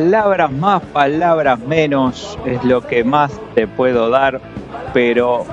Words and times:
Palabras 0.00 0.50
más, 0.50 0.82
palabras 0.94 1.58
menos 1.58 2.38
es 2.46 2.64
lo 2.64 2.80
que 2.80 3.04
más 3.04 3.38
te 3.54 3.66
puedo 3.66 4.08
dar, 4.08 4.40
pero 4.94 5.44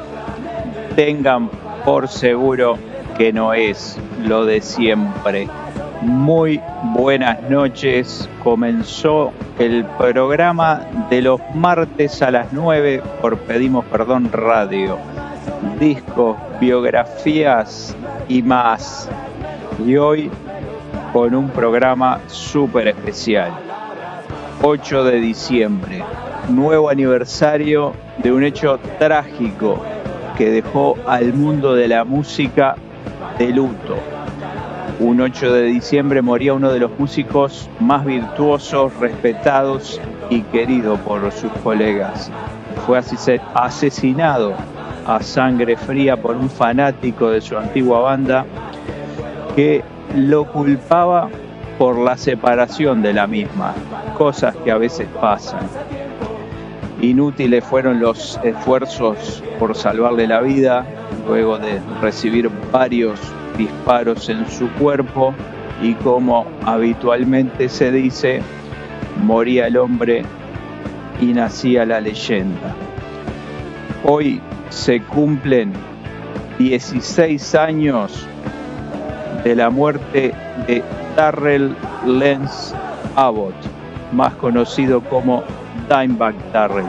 tengan 0.95 1.50
por 1.84 2.08
seguro 2.08 2.78
que 3.17 3.34
no 3.34 3.54
es 3.54 4.00
lo 4.23 4.45
de 4.45 4.62
siempre. 4.62 5.50
Muy 6.02 6.62
buenas 6.95 7.42
noches. 7.50 8.30
Comenzó 8.42 9.34
el 9.59 9.84
programa 9.84 10.80
de 11.09 11.23
los 11.23 11.42
martes 11.54 12.22
a 12.22 12.32
las 12.32 12.54
9 12.54 13.04
por 13.22 13.38
Pedimos 13.39 13.84
Perdón 13.88 14.32
Radio. 14.32 14.98
Discos, 15.78 16.38
biografías 16.61 17.94
y 18.30 18.42
más. 18.44 19.09
Y 19.86 19.98
hoy 19.98 20.32
con 21.11 21.36
un 21.36 21.50
programa 21.50 22.22
súper 22.28 22.88
especial. 22.88 23.67
8 24.64 25.04
de 25.04 25.20
diciembre, 25.20 26.04
nuevo 26.50 26.90
aniversario 26.90 27.94
de 28.18 28.32
un 28.32 28.44
hecho 28.44 28.80
trágico 28.98 29.80
que 30.36 30.50
dejó 30.50 30.98
al 31.06 31.34
mundo 31.34 31.76
de 31.76 31.88
la 31.88 32.04
música 32.04 32.76
de 33.38 33.50
luto. 33.50 33.96
Un 35.00 35.22
8 35.22 35.54
de 35.54 35.62
diciembre 35.64 36.24
moría 36.24 36.56
uno 36.56 36.72
de 36.72 36.80
los 36.80 36.98
músicos 36.98 37.70
más 37.80 38.04
virtuosos, 38.04 38.96
respetados 39.00 40.02
y 40.32 40.42
querido 40.42 40.98
por 40.98 41.32
sus 41.32 41.52
colegas. 41.64 42.32
Fue 42.88 42.98
asesinado 43.54 44.56
a 45.06 45.22
sangre 45.22 45.78
fría 45.78 46.18
por 46.18 46.36
un 46.36 46.50
fanático 46.50 47.30
de 47.30 47.42
su 47.42 47.56
antigua 47.56 48.00
banda 48.00 48.44
que 49.56 49.84
lo 50.16 50.52
culpaba 50.52 51.30
por 51.78 51.97
la 51.97 52.17
separación 52.17 53.02
de 53.02 53.14
la 53.14 53.28
misma, 53.28 53.73
cosas 54.17 54.56
que 54.58 54.72
a 54.72 54.78
veces 54.78 55.08
pasan. 55.22 55.67
Inútiles 57.02 57.64
fueron 57.64 58.00
los 58.00 58.39
esfuerzos 58.44 59.44
por 59.59 59.75
salvarle 59.75 60.28
la 60.28 60.42
vida, 60.42 60.86
luego 61.27 61.58
de 61.60 61.80
recibir 62.02 62.49
varios 62.71 63.20
disparos 63.58 64.30
en 64.30 64.49
su 64.49 64.70
cuerpo 64.73 65.33
y 65.82 65.93
como 65.93 66.48
habitualmente 66.66 67.70
se 67.70 67.92
dice, 67.92 68.42
moría 69.23 69.67
el 69.67 69.77
hombre 69.77 70.23
y 71.21 71.27
nacía 71.27 71.86
la 71.86 72.02
leyenda. 72.02 72.76
Hoy 74.04 74.42
se 74.70 75.02
cumplen 75.02 75.73
16 76.58 77.55
años 77.55 78.27
de 79.43 79.55
la 79.55 79.70
muerte 79.70 80.33
de 80.66 80.83
Darrell 81.17 81.76
Lens 82.05 82.76
Abbott, 83.16 83.55
más 84.11 84.33
conocido 84.36 85.02
como 85.02 85.44
Dimebag 85.89 86.36
Darrell, 86.54 86.86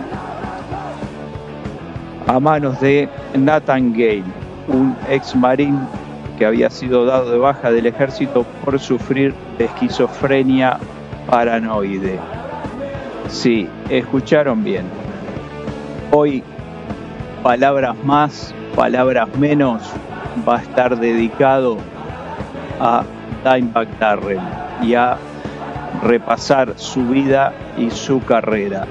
a 2.27 2.39
manos 2.39 2.78
de 2.78 3.09
Nathan 3.34 3.93
Gale, 3.93 4.25
un 4.69 4.94
ex 5.09 5.34
marín 5.34 5.78
que 6.37 6.44
había 6.44 6.69
sido 6.69 7.06
dado 7.06 7.31
de 7.31 7.39
baja 7.39 7.71
del 7.71 7.87
ejército 7.87 8.44
por 8.65 8.78
sufrir 8.78 9.34
de 9.56 9.65
esquizofrenia 9.65 10.78
paranoide. 11.27 12.19
Sí, 13.28 13.66
escucharon 13.89 14.62
bien. 14.62 14.84
Hoy, 16.12 16.45
palabras 17.43 17.97
más, 18.05 18.55
palabras 18.77 19.34
menos, 19.39 19.83
va 20.47 20.59
a 20.59 20.60
estar 20.60 20.99
dedicado 20.99 21.78
a 22.78 23.03
Dimebag 23.44 23.99
Darrell 23.99 24.41
y 24.82 24.94
a 24.94 25.16
repasar 26.03 26.75
su 26.76 27.06
vida 27.09 27.53
y 27.76 27.91
su 27.91 28.22
carrera. 28.25 28.87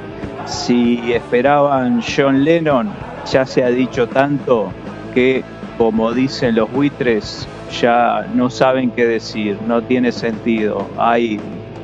Si 0.46 1.13
esperaban 1.13 2.02
John 2.02 2.44
Lennon, 2.44 2.90
ya 3.31 3.46
se 3.46 3.63
ha 3.63 3.69
dicho 3.69 4.07
tanto 4.07 4.72
que, 5.13 5.44
como 5.78 6.13
dicen 6.13 6.56
los 6.56 6.72
buitres, 6.72 7.47
ya 7.81 8.25
no 8.34 8.50
saben 8.50 8.91
qué 8.91 9.06
decir, 9.06 9.57
no 9.68 9.81
tiene 9.81 10.12
sentido. 10.12 10.88
Hay 10.97 11.40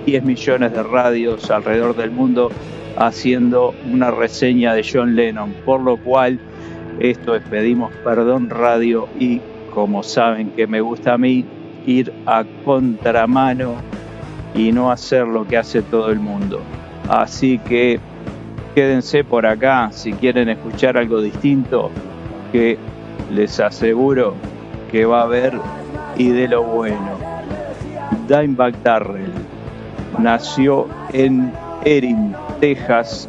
10 0.06 0.24
millones 0.24 0.74
de 0.74 0.84
radios 0.84 1.52
alrededor 1.52 1.96
del 1.96 2.12
mundo 2.12 2.52
haciendo 2.98 3.74
una 3.92 4.12
reseña 4.12 4.74
de 4.74 4.86
John 4.90 5.16
Lennon, 5.16 5.54
por 5.66 5.82
lo 5.82 5.98
cual 5.98 6.40
esto 7.00 7.36
es 7.36 7.44
Pedimos 7.44 7.94
Perdón 8.04 8.50
Radio 8.50 9.08
y 9.20 9.42
como 9.74 10.04
saben 10.04 10.52
que 10.52 10.68
me 10.68 10.82
gusta 10.82 11.14
a 11.14 11.18
mí, 11.18 11.44
ir 11.86 12.14
a 12.26 12.44
contramano 12.64 13.76
y 14.56 14.72
no 14.72 14.92
hacer 14.92 15.28
lo 15.28 15.48
que 15.48 15.58
hace 15.58 15.82
todo 15.82 16.12
el 16.12 16.20
mundo. 16.20 16.60
Así 17.10 17.60
que 17.60 18.00
quédense 18.76 19.24
por 19.24 19.46
acá 19.46 19.90
si 19.92 20.14
quieren 20.14 20.50
escuchar 20.50 20.98
algo 20.98 21.22
distinto, 21.22 21.92
que 22.52 22.78
les 23.32 23.60
aseguro 23.60 24.36
que 24.92 25.06
va 25.06 25.22
a 25.22 25.24
haber 25.24 25.54
y 26.18 26.30
de 26.30 26.48
lo 26.48 26.64
bueno. 26.64 27.18
Dimebag 28.28 28.82
Darrell 28.84 29.32
nació 30.20 30.88
en 31.12 31.52
Erin, 31.84 32.36
Texas, 32.60 33.28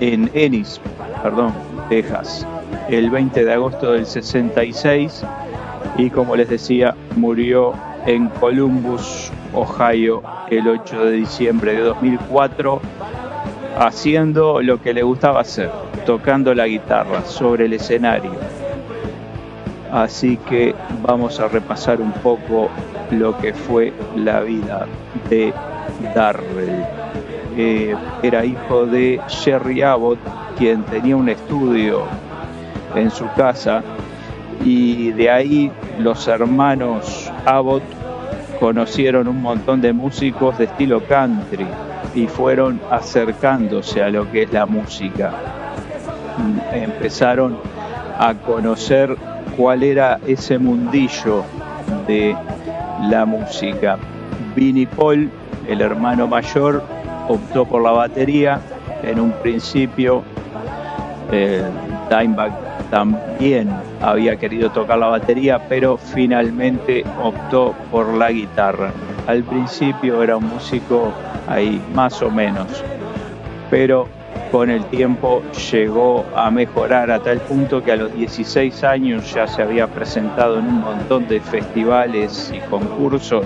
en 0.00 0.30
Ennis, 0.34 0.80
perdón, 1.22 1.52
Texas, 1.88 2.46
el 2.88 3.10
20 3.10 3.44
de 3.44 3.52
agosto 3.52 3.92
del 3.92 4.06
66 4.06 5.22
y 5.96 6.10
como 6.10 6.36
les 6.36 6.48
decía, 6.48 6.94
murió 7.16 7.72
en 8.06 8.28
Columbus, 8.28 9.30
Ohio, 9.52 10.22
el 10.50 10.68
8 10.68 11.04
de 11.06 11.12
diciembre 11.12 11.74
de 11.74 11.80
2004, 11.80 12.80
haciendo 13.78 14.62
lo 14.62 14.80
que 14.80 14.94
le 14.94 15.02
gustaba 15.02 15.40
hacer, 15.40 15.70
tocando 16.06 16.54
la 16.54 16.66
guitarra 16.66 17.24
sobre 17.24 17.66
el 17.66 17.74
escenario. 17.74 18.32
Así 19.92 20.36
que 20.36 20.74
vamos 21.02 21.40
a 21.40 21.48
repasar 21.48 22.00
un 22.00 22.12
poco 22.12 22.68
lo 23.10 23.36
que 23.38 23.52
fue 23.52 23.92
la 24.16 24.40
vida 24.40 24.86
de 25.28 25.52
Darrell. 26.14 26.84
Eh, 27.56 27.94
era 28.22 28.44
hijo 28.44 28.86
de 28.86 29.20
Jerry 29.28 29.82
Abbott, 29.82 30.18
quien 30.56 30.84
tenía 30.84 31.16
un 31.16 31.28
estudio 31.28 32.04
en 32.94 33.10
su 33.10 33.26
casa 33.36 33.82
y 34.64 35.12
de 35.12 35.30
ahí 35.30 35.70
los 35.98 36.28
hermanos 36.28 37.32
Abbott 37.44 37.82
conocieron 38.58 39.26
un 39.26 39.40
montón 39.40 39.80
de 39.80 39.92
músicos 39.92 40.58
de 40.58 40.64
estilo 40.64 41.02
country 41.06 41.66
y 42.14 42.26
fueron 42.26 42.80
acercándose 42.90 44.02
a 44.02 44.10
lo 44.10 44.30
que 44.30 44.42
es 44.42 44.52
la 44.52 44.66
música. 44.66 45.32
Empezaron 46.72 47.58
a 48.18 48.34
conocer 48.34 49.16
cuál 49.56 49.82
era 49.82 50.18
ese 50.26 50.58
mundillo 50.58 51.42
de 52.06 52.36
la 53.08 53.24
música. 53.24 53.98
Vinnie 54.54 54.86
Paul, 54.86 55.30
el 55.66 55.80
hermano 55.80 56.26
mayor, 56.26 56.82
optó 57.28 57.64
por 57.64 57.82
la 57.82 57.92
batería. 57.92 58.60
En 59.02 59.18
un 59.18 59.32
principio, 59.32 60.22
eh, 61.32 61.62
también 62.90 63.70
había 64.00 64.36
querido 64.36 64.70
tocar 64.70 64.98
la 64.98 65.06
batería, 65.06 65.60
pero 65.68 65.96
finalmente 65.96 67.04
optó 67.22 67.74
por 67.90 68.12
la 68.14 68.30
guitarra. 68.30 68.92
Al 69.26 69.44
principio 69.44 70.22
era 70.22 70.36
un 70.36 70.48
músico 70.48 71.12
ahí, 71.48 71.80
más 71.94 72.20
o 72.22 72.30
menos, 72.30 72.66
pero 73.70 74.08
con 74.50 74.68
el 74.68 74.84
tiempo 74.86 75.42
llegó 75.70 76.24
a 76.34 76.50
mejorar 76.50 77.10
a 77.10 77.20
tal 77.20 77.38
punto 77.38 77.82
que 77.82 77.92
a 77.92 77.96
los 77.96 78.12
16 78.14 78.82
años 78.82 79.32
ya 79.32 79.46
se 79.46 79.62
había 79.62 79.86
presentado 79.86 80.58
en 80.58 80.66
un 80.66 80.80
montón 80.80 81.28
de 81.28 81.40
festivales 81.40 82.52
y 82.54 82.58
concursos 82.68 83.44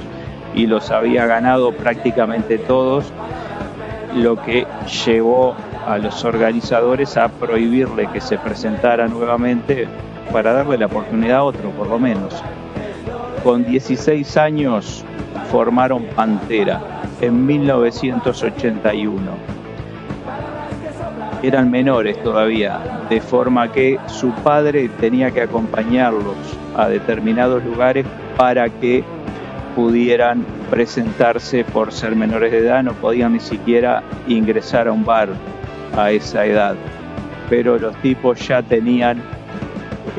y 0.54 0.66
los 0.66 0.90
había 0.90 1.26
ganado 1.26 1.72
prácticamente 1.72 2.58
todos, 2.58 3.12
lo 4.14 4.40
que 4.40 4.66
llevó 5.04 5.54
a 5.86 5.98
los 5.98 6.24
organizadores 6.24 7.16
a 7.16 7.28
prohibirle 7.28 8.08
que 8.12 8.20
se 8.20 8.38
presentara 8.38 9.06
nuevamente 9.08 9.86
para 10.32 10.52
darle 10.52 10.78
la 10.78 10.86
oportunidad 10.86 11.38
a 11.38 11.44
otro, 11.44 11.70
por 11.70 11.88
lo 11.88 11.98
menos. 11.98 12.42
Con 13.42 13.64
16 13.64 14.36
años 14.36 15.04
formaron 15.50 16.04
Pantera, 16.16 16.80
en 17.20 17.46
1981. 17.46 19.20
Eran 21.42 21.70
menores 21.70 22.22
todavía, 22.22 22.80
de 23.10 23.20
forma 23.20 23.70
que 23.70 23.98
su 24.06 24.30
padre 24.30 24.88
tenía 24.88 25.30
que 25.30 25.42
acompañarlos 25.42 26.36
a 26.74 26.88
determinados 26.88 27.62
lugares 27.64 28.06
para 28.36 28.68
que 28.70 29.04
pudieran 29.76 30.46
presentarse 30.70 31.64
por 31.64 31.92
ser 31.92 32.16
menores 32.16 32.50
de 32.50 32.58
edad, 32.58 32.82
no 32.82 32.94
podían 32.94 33.34
ni 33.34 33.40
siquiera 33.40 34.02
ingresar 34.26 34.88
a 34.88 34.92
un 34.92 35.04
bar 35.04 35.28
a 35.96 36.10
esa 36.10 36.46
edad. 36.46 36.74
Pero 37.48 37.78
los 37.78 37.94
tipos 37.96 38.46
ya 38.46 38.62
tenían 38.62 39.22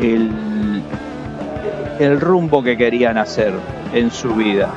el, 0.01 0.31
el 1.99 2.21
rumbo 2.21 2.63
que 2.63 2.77
querían 2.77 3.17
hacer 3.17 3.53
en 3.93 4.11
su 4.11 4.33
vida. 4.35 4.69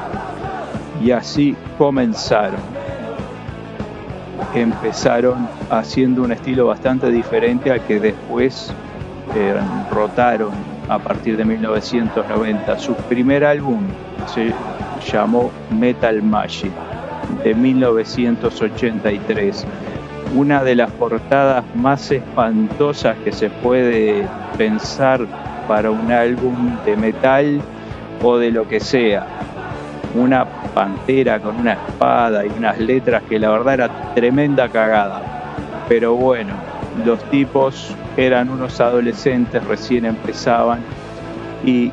Y 1.03 1.11
así 1.11 1.57
comenzaron. 1.77 2.61
Empezaron 4.55 5.49
haciendo 5.71 6.23
un 6.23 6.33
estilo 6.33 6.67
bastante 6.67 7.11
diferente 7.11 7.71
al 7.71 7.83
que 7.83 8.01
después 8.01 8.73
eh, 9.35 9.55
rotaron 9.91 10.53
a 10.89 10.99
partir 10.99 11.37
de 11.37 11.45
1990. 11.45 12.79
Su 12.79 12.95
primer 12.95 13.45
álbum 13.45 13.83
se 14.27 14.55
llamó 15.13 15.51
Metal 15.71 16.23
Magic 16.23 16.73
de 17.45 17.55
1983. 17.55 19.67
Una 20.35 20.63
de 20.63 20.75
las 20.75 20.91
portadas 20.91 21.65
más 21.75 22.11
espantosas 22.11 23.17
que 23.25 23.33
se 23.33 23.49
puede 23.49 24.27
pensar 24.59 25.27
para 25.67 25.91
un 25.91 26.13
álbum 26.13 26.77
de 26.85 26.97
metal 26.97 27.61
o 28.23 28.37
de 28.37 28.51
lo 28.51 28.69
que 28.69 28.79
sea. 28.79 29.27
Una 30.15 30.45
pantera 30.75 31.41
con 31.41 31.57
una 31.57 31.73
espada 31.73 32.45
y 32.45 32.51
unas 32.51 32.79
letras 32.79 33.23
que 33.29 33.39
la 33.39 33.51
verdad 33.51 33.75
era 33.75 34.15
tremenda 34.15 34.69
cagada. 34.69 35.23
Pero 35.89 36.15
bueno, 36.15 36.55
los 37.05 37.23
tipos 37.31 37.95
eran 38.17 38.51
unos 38.51 38.81
adolescentes, 38.81 39.65
recién 39.65 40.05
empezaban 40.05 40.81
y 41.65 41.91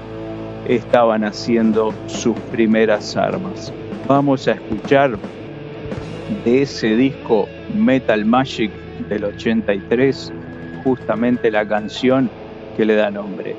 estaban 0.68 1.24
haciendo 1.24 1.94
sus 2.08 2.38
primeras 2.52 3.16
armas. 3.16 3.72
Vamos 4.08 4.48
a 4.48 4.54
escuchar 4.54 5.18
de 6.44 6.64
ese 6.64 6.96
disco 6.96 7.48
Metal 7.74 8.26
Magic 8.26 8.72
del 9.10 9.26
83 9.26 10.32
justamente 10.84 11.52
la 11.52 11.68
canción 11.68 12.30
que 12.78 12.86
le 12.86 12.96
da 12.96 13.12
nombre. 13.12 13.56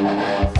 Yeah. 0.00 0.59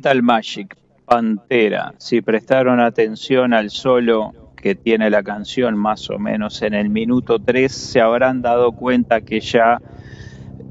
Metal 0.00 0.22
Magic, 0.22 0.78
Pantera. 1.04 1.92
Si 1.98 2.22
prestaron 2.22 2.80
atención 2.80 3.52
al 3.52 3.68
solo 3.68 4.32
que 4.56 4.74
tiene 4.74 5.10
la 5.10 5.22
canción 5.22 5.76
más 5.76 6.08
o 6.08 6.18
menos 6.18 6.62
en 6.62 6.72
el 6.72 6.88
minuto 6.88 7.38
3, 7.38 7.70
se 7.70 8.00
habrán 8.00 8.40
dado 8.40 8.72
cuenta 8.72 9.20
que 9.20 9.40
ya 9.40 9.78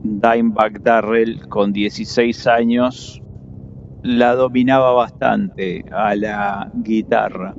Dimebag 0.02 0.82
Darrell 0.82 1.48
con 1.48 1.72
16 1.72 2.48
años 2.48 3.22
la 4.02 4.34
dominaba 4.34 4.94
bastante 4.94 5.86
a 5.92 6.16
la 6.16 6.72
guitarra. 6.74 7.54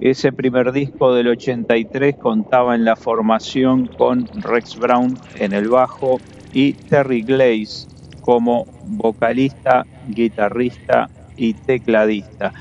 Ese 0.00 0.32
primer 0.32 0.72
disco 0.72 1.14
del 1.14 1.28
83 1.28 2.16
contaba 2.16 2.74
en 2.74 2.84
la 2.84 2.96
formación 2.96 3.86
con 3.86 4.26
Rex 4.26 4.76
Brown 4.76 5.16
en 5.36 5.52
el 5.52 5.68
bajo 5.68 6.18
y 6.52 6.72
Terry 6.72 7.22
Glaze 7.22 7.91
como 8.22 8.66
vocalista, 8.86 9.84
guitarrista 10.08 11.10
y 11.36 11.54
tecladista. 11.54 12.52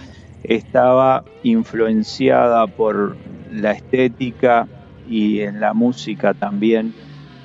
Estaba 0.44 1.24
influenciada 1.44 2.68
por 2.68 3.16
la 3.52 3.72
estética 3.72 4.68
y 5.08 5.42
en 5.42 5.60
la 5.60 5.74
música 5.74 6.34
también 6.34 6.94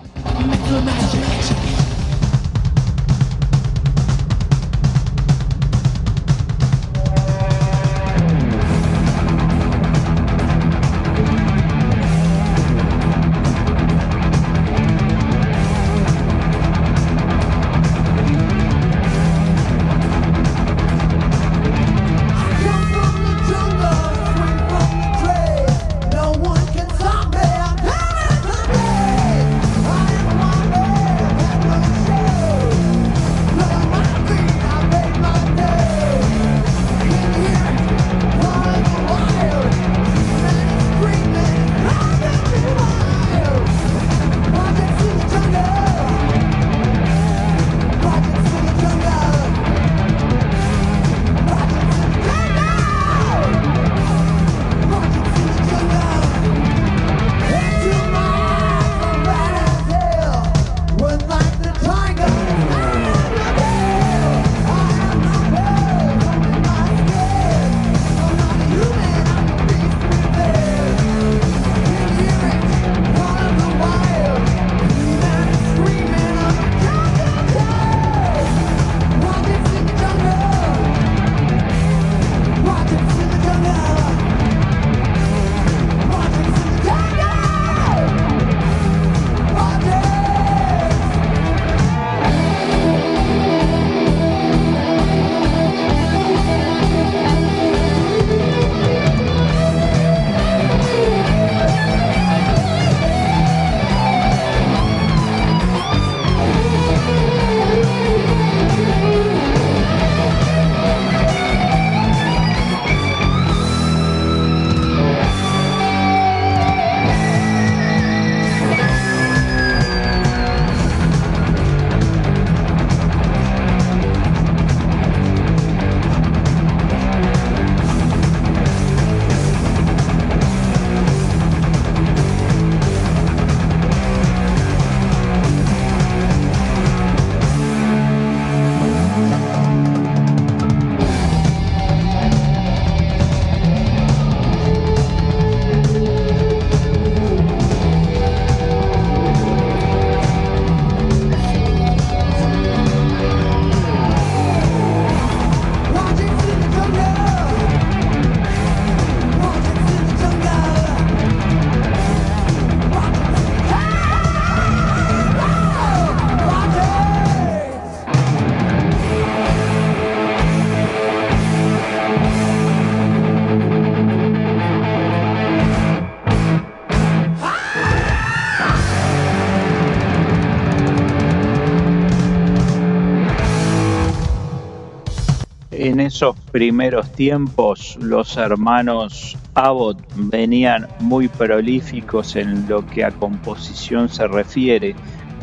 Esos 186.14 186.40
primeros 186.52 187.12
tiempos 187.14 187.98
los 188.00 188.38
hermanos 188.38 189.36
Abbott 189.56 189.98
venían 190.16 190.88
muy 191.00 191.28
prolíficos 191.28 192.36
en 192.36 192.70
lo 192.70 192.86
que 192.86 193.04
a 193.04 193.10
composición 193.10 194.08
se 194.08 194.28
refiere, 194.28 194.94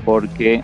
porque 0.05 0.61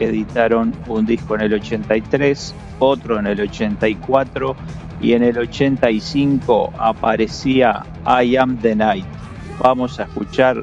editaron 0.00 0.74
un 0.86 1.06
disco 1.06 1.34
en 1.34 1.40
el 1.40 1.54
83, 1.54 2.54
otro 2.78 3.18
en 3.18 3.26
el 3.26 3.40
84 3.40 4.54
y 5.00 5.14
en 5.14 5.22
el 5.22 5.38
85 5.38 6.74
aparecía 6.78 7.86
I 8.04 8.36
Am 8.36 8.58
the 8.58 8.76
Night. 8.76 9.06
Vamos 9.62 9.98
a 9.98 10.02
escuchar 10.02 10.62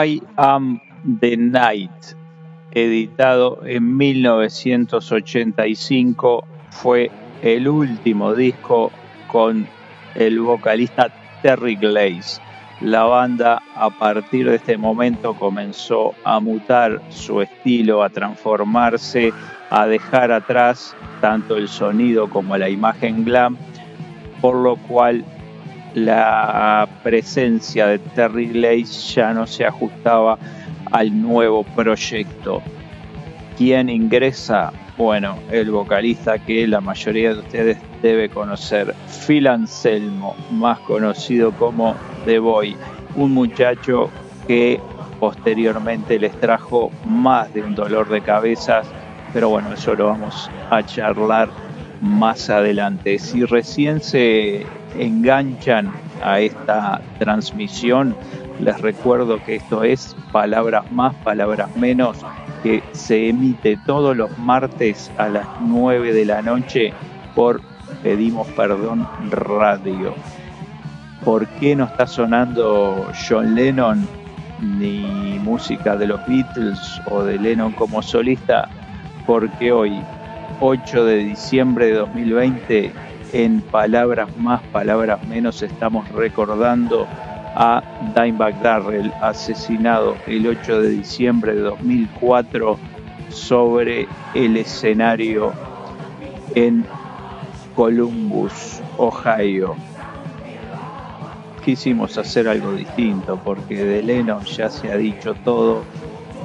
I 0.00 0.22
Am 0.36 0.80
the 1.20 1.36
Night, 1.36 1.90
editado 2.70 3.58
en 3.64 3.96
1985, 3.96 6.44
fue 6.70 7.10
el 7.42 7.66
último 7.66 8.32
disco 8.32 8.92
con 9.26 9.66
el 10.14 10.38
vocalista 10.38 11.12
Terry 11.42 11.74
Glaze. 11.74 12.40
la 12.80 13.02
banda 13.02 13.60
a 13.74 13.90
partir 13.90 14.48
de 14.48 14.54
este 14.56 14.78
momento 14.78 15.34
comenzó 15.34 16.14
a 16.22 16.38
mutar 16.38 17.02
su 17.08 17.42
estilo, 17.42 18.04
a 18.04 18.08
transformarse, 18.08 19.32
a 19.68 19.86
dejar 19.86 20.30
atrás 20.30 20.94
tanto 21.20 21.56
el 21.56 21.66
sonido 21.66 22.30
como 22.30 22.56
la 22.56 22.68
imagen 22.68 23.24
glam, 23.24 23.56
por 24.40 24.54
lo 24.54 24.76
cual 24.76 25.24
la 26.04 26.88
presencia 27.02 27.86
de 27.86 27.98
Terry 27.98 28.48
Glaze 28.48 29.14
ya 29.14 29.32
no 29.32 29.46
se 29.46 29.64
ajustaba 29.64 30.38
al 30.92 31.20
nuevo 31.20 31.64
proyecto. 31.64 32.62
¿Quién 33.56 33.88
ingresa? 33.88 34.72
Bueno, 34.96 35.38
el 35.50 35.70
vocalista 35.70 36.38
que 36.38 36.66
la 36.66 36.80
mayoría 36.80 37.34
de 37.34 37.40
ustedes 37.40 37.78
debe 38.02 38.28
conocer, 38.28 38.94
Phil 39.26 39.46
Anselmo, 39.46 40.34
más 40.50 40.78
conocido 40.80 41.52
como 41.52 41.94
The 42.24 42.38
Boy, 42.38 42.76
un 43.14 43.32
muchacho 43.32 44.10
que 44.46 44.80
posteriormente 45.20 46.18
les 46.18 46.32
trajo 46.40 46.90
más 47.04 47.52
de 47.52 47.62
un 47.62 47.74
dolor 47.74 48.08
de 48.08 48.20
cabezas, 48.20 48.86
pero 49.32 49.50
bueno, 49.50 49.72
eso 49.72 49.94
lo 49.94 50.06
vamos 50.06 50.50
a 50.70 50.82
charlar 50.84 51.48
más 52.00 52.48
adelante. 52.50 53.18
Si 53.18 53.44
recién 53.44 54.00
se 54.00 54.66
enganchan 54.96 55.92
a 56.22 56.40
esta 56.40 57.00
transmisión, 57.18 58.14
les 58.60 58.80
recuerdo 58.80 59.42
que 59.44 59.56
esto 59.56 59.84
es 59.84 60.16
Palabras 60.32 60.90
Más, 60.90 61.14
Palabras 61.16 61.74
Menos, 61.76 62.18
que 62.62 62.82
se 62.92 63.28
emite 63.28 63.78
todos 63.86 64.16
los 64.16 64.36
martes 64.38 65.10
a 65.16 65.28
las 65.28 65.46
9 65.60 66.12
de 66.12 66.24
la 66.24 66.42
noche 66.42 66.92
por 67.34 67.60
Pedimos 68.02 68.48
Perdón 68.48 69.06
Radio. 69.30 70.14
¿Por 71.24 71.46
qué 71.46 71.76
no 71.76 71.84
está 71.84 72.06
sonando 72.06 73.10
John 73.28 73.54
Lennon 73.54 74.06
ni 74.60 75.38
música 75.42 75.96
de 75.96 76.06
los 76.06 76.26
Beatles 76.26 76.78
o 77.10 77.22
de 77.22 77.38
Lennon 77.38 77.72
como 77.72 78.02
solista? 78.02 78.68
Porque 79.26 79.70
hoy, 79.70 80.00
8 80.60 81.04
de 81.04 81.16
diciembre 81.18 81.86
de 81.86 81.94
2020, 81.94 82.92
en 83.32 83.60
palabras 83.60 84.36
más, 84.36 84.62
palabras 84.72 85.26
menos, 85.26 85.62
estamos 85.62 86.08
recordando 86.10 87.06
a 87.54 87.82
Dimebag 88.14 88.62
Darrell, 88.62 89.12
asesinado 89.20 90.16
el 90.26 90.46
8 90.46 90.82
de 90.82 90.88
diciembre 90.90 91.54
de 91.54 91.60
2004 91.62 92.78
sobre 93.30 94.06
el 94.34 94.56
escenario 94.56 95.52
en 96.54 96.84
Columbus, 97.74 98.80
Ohio. 98.96 99.74
Quisimos 101.64 102.16
hacer 102.16 102.48
algo 102.48 102.72
distinto 102.72 103.38
porque 103.44 103.84
de 103.84 104.02
Lennon 104.02 104.44
ya 104.44 104.70
se 104.70 104.90
ha 104.90 104.96
dicho 104.96 105.34
todo, 105.44 105.84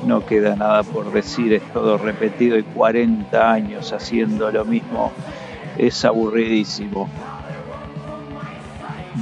no 0.05 0.25
queda 0.25 0.55
nada 0.55 0.83
por 0.83 1.13
decir, 1.13 1.53
es 1.53 1.63
todo 1.71 1.97
repetido 1.97 2.57
y 2.57 2.63
40 2.63 3.51
años 3.51 3.93
haciendo 3.93 4.51
lo 4.51 4.65
mismo 4.65 5.11
es 5.77 6.05
aburridísimo. 6.05 7.09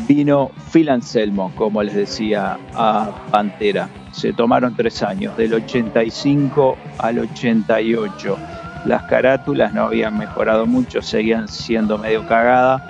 Vino 0.08 0.52
Phil 0.72 0.90
Anselmo, 0.90 1.52
como 1.56 1.84
les 1.84 1.94
decía, 1.94 2.58
a 2.76 3.12
Pantera. 3.30 3.90
Se 4.12 4.34
tomaron 4.34 4.76
tres 4.76 5.04
años, 5.04 5.36
del 5.38 5.54
85 5.54 6.78
al 6.98 7.20
88. 7.20 8.38
Las 8.86 9.04
carátulas 9.04 9.74
no 9.74 9.84
habían 9.84 10.18
mejorado 10.18 10.66
mucho, 10.66 11.02
seguían 11.02 11.48
siendo 11.48 11.98
medio 11.98 12.26
cagada. 12.28 12.82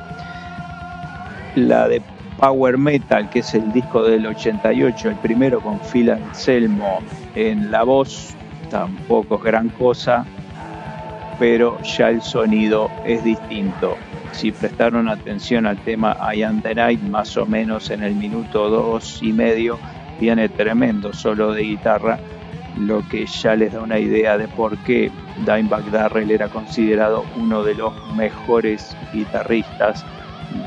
La 1.55 1.87
de 1.87 2.01
Power 2.39 2.77
Metal, 2.77 3.29
que 3.29 3.39
es 3.39 3.53
el 3.53 3.71
disco 3.71 4.03
del 4.03 4.25
88, 4.25 5.09
el 5.09 5.15
primero 5.17 5.59
con 5.59 5.79
Phil 5.79 6.11
Anselmo 6.11 6.99
en 7.35 7.71
la 7.71 7.83
voz, 7.83 8.33
tampoco 8.69 9.35
es 9.35 9.43
gran 9.43 9.69
cosa 9.69 10.25
pero 11.41 11.81
ya 11.81 12.09
el 12.09 12.21
sonido 12.21 12.91
es 13.03 13.23
distinto. 13.23 13.97
Si 14.31 14.51
prestaron 14.51 15.09
atención 15.09 15.65
al 15.65 15.75
tema 15.79 16.15
I 16.35 16.43
Am 16.43 16.61
the 16.61 16.75
Night, 16.75 17.01
más 17.01 17.35
o 17.35 17.47
menos 17.47 17.89
en 17.89 18.03
el 18.03 18.13
minuto 18.13 18.69
dos 18.69 19.23
y 19.23 19.33
medio, 19.33 19.79
viene 20.19 20.49
tremendo 20.49 21.11
solo 21.13 21.51
de 21.51 21.63
guitarra, 21.63 22.19
lo 22.77 23.01
que 23.09 23.25
ya 23.25 23.55
les 23.55 23.73
da 23.73 23.81
una 23.81 23.97
idea 23.97 24.37
de 24.37 24.47
por 24.49 24.77
qué 24.83 25.09
Dimebag 25.39 25.89
Darrell 25.89 26.29
era 26.29 26.47
considerado 26.47 27.25
uno 27.35 27.63
de 27.63 27.73
los 27.73 27.91
mejores 28.15 28.95
guitarristas 29.11 30.05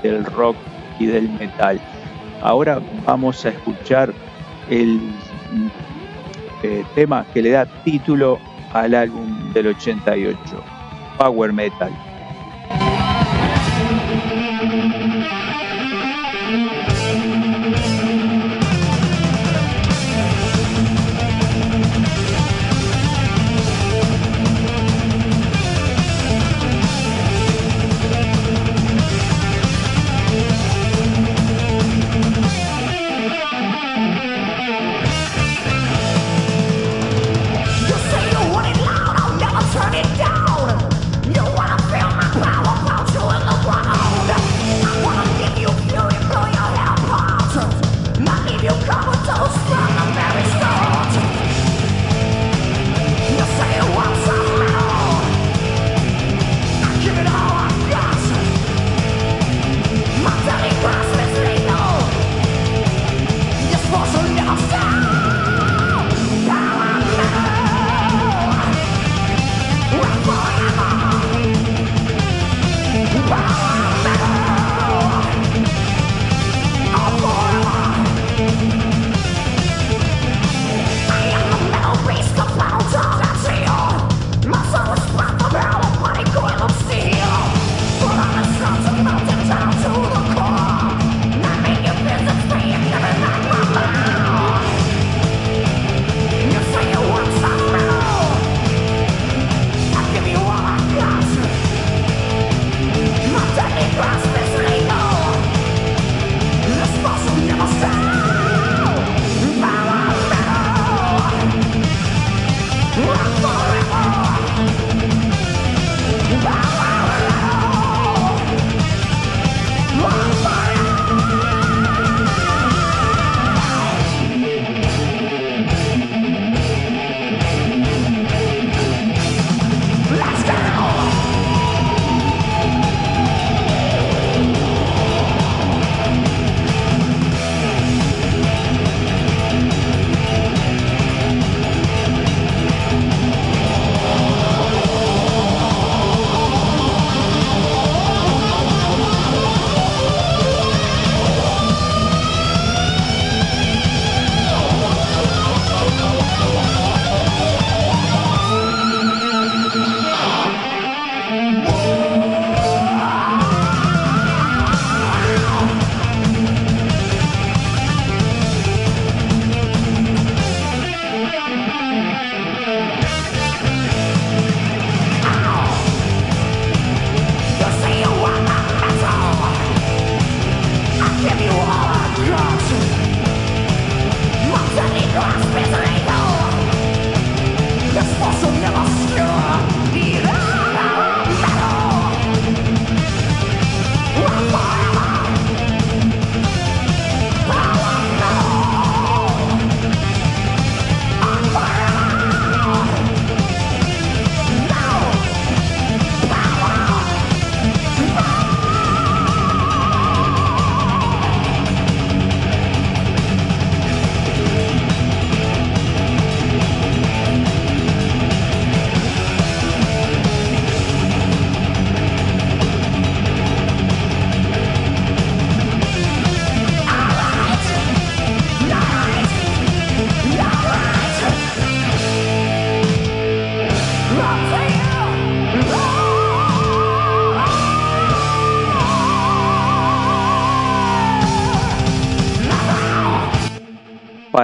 del 0.03 0.25
rock 0.25 0.57
y 0.99 1.07
del 1.07 1.29
metal. 1.35 1.81
Ahora 2.43 2.81
vamos 3.07 3.47
a 3.47 3.51
escuchar 3.51 4.13
el 4.69 5.01
eh, 6.65 6.83
tema 6.97 7.25
que 7.33 7.43
le 7.43 7.51
da 7.51 7.65
título 7.85 8.41
al 8.75 8.95
álbum 8.95 9.53
del 9.53 9.69
88, 9.69 10.39
Power 11.17 11.53
Metal. 11.53 12.14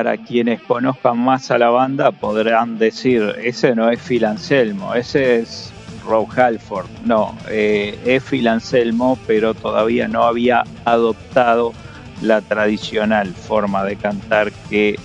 Para 0.01 0.17
quienes 0.17 0.63
conozcan 0.63 1.19
más 1.19 1.51
a 1.51 1.59
la 1.59 1.69
banda 1.69 2.11
podrán 2.11 2.79
decir, 2.79 3.35
ese 3.45 3.75
no 3.75 3.91
es 3.91 4.01
Phil 4.01 4.25
Anselmo, 4.25 4.95
ese 4.95 5.41
es 5.41 5.71
Rob 6.07 6.27
Halford. 6.35 6.87
No, 7.05 7.37
eh, 7.51 7.99
es 8.07 8.23
Phil 8.23 8.49
Anselmo, 8.49 9.19
pero 9.27 9.53
todavía 9.53 10.09
no 10.09 10.23
había 10.23 10.65
adoptado 10.87 11.75
la 12.23 12.41
tradicional 12.41 13.35
forma 13.35 13.85
de 13.85 13.97
cantar 13.97 14.53
que 14.71 14.99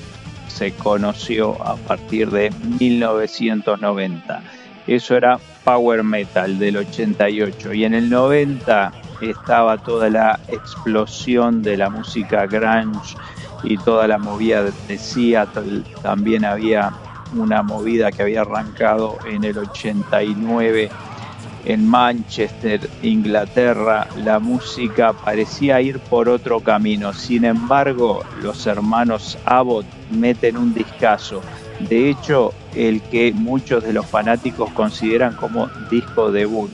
se 0.47 0.71
conoció 0.71 1.61
a 1.61 1.75
partir 1.75 2.29
de 2.29 2.51
1990. 2.79 4.43
Eso 4.87 5.17
era 5.17 5.39
Power 5.65 6.03
Metal 6.03 6.57
del 6.57 6.77
88 6.77 7.73
y 7.73 7.83
en 7.83 7.95
el 7.95 8.09
90 8.09 8.93
estaba 9.21 9.77
toda 9.77 10.09
la 10.09 10.39
explosión 10.47 11.61
de 11.61 11.77
la 11.77 11.89
música 11.89 12.45
grunge 12.45 13.15
y 13.63 13.77
toda 13.77 14.07
la 14.07 14.17
movida 14.17 14.63
de 14.63 14.97
Seattle. 14.97 15.83
También 16.01 16.45
había 16.45 16.91
una 17.35 17.63
movida 17.63 18.11
que 18.11 18.23
había 18.23 18.41
arrancado 18.41 19.17
en 19.25 19.43
el 19.43 19.57
89 19.57 20.89
en 21.65 21.87
Manchester, 21.87 22.79
Inglaterra. 23.01 24.07
La 24.23 24.39
música 24.39 25.13
parecía 25.13 25.81
ir 25.81 25.99
por 25.99 26.29
otro 26.29 26.59
camino. 26.59 27.13
Sin 27.13 27.43
embargo, 27.45 28.23
los 28.41 28.65
hermanos 28.67 29.37
Abbott 29.45 29.85
meten 30.11 30.57
un 30.57 30.73
discazo. 30.73 31.41
De 31.89 32.09
hecho, 32.09 32.53
el 32.75 33.01
que 33.01 33.33
muchos 33.33 33.83
de 33.83 33.93
los 33.93 34.05
fanáticos 34.05 34.69
consideran 34.71 35.35
como 35.35 35.67
disco 35.89 36.31
debut. 36.31 36.71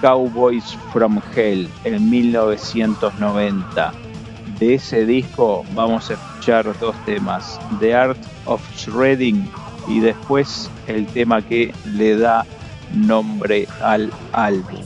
Cowboys 0.00 0.76
from 0.92 1.20
Hell 1.34 1.68
en 1.84 2.10
1990 2.10 3.92
de 4.58 4.74
ese 4.74 5.04
disco 5.04 5.64
vamos 5.74 6.10
a 6.10 6.14
escuchar 6.14 6.78
dos 6.78 6.96
temas, 7.04 7.60
The 7.80 7.94
Art 7.94 8.18
of 8.46 8.62
Shredding 8.74 9.48
y 9.88 10.00
después 10.00 10.70
el 10.86 11.06
tema 11.06 11.42
que 11.42 11.74
le 11.84 12.16
da 12.16 12.46
nombre 12.94 13.68
al 13.82 14.10
álbum. 14.32 14.82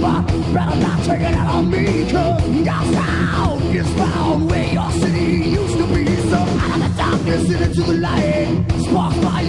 But 0.00 0.26
better 0.52 0.76
not 0.80 1.02
take 1.04 1.20
it 1.20 1.34
out 1.34 1.54
on 1.54 1.70
your 2.62 2.84
sound 2.92 3.62
is 3.74 4.50
Where 4.50 4.72
your 4.72 4.90
city 4.92 5.48
used 5.48 5.78
to 5.78 5.86
be. 5.86 6.04
So 6.30 6.36
out 6.36 6.74
of 6.74 6.80
the 6.82 6.94
darkness 6.96 7.50
into 7.62 7.82
the 7.82 7.94
light 7.94 8.62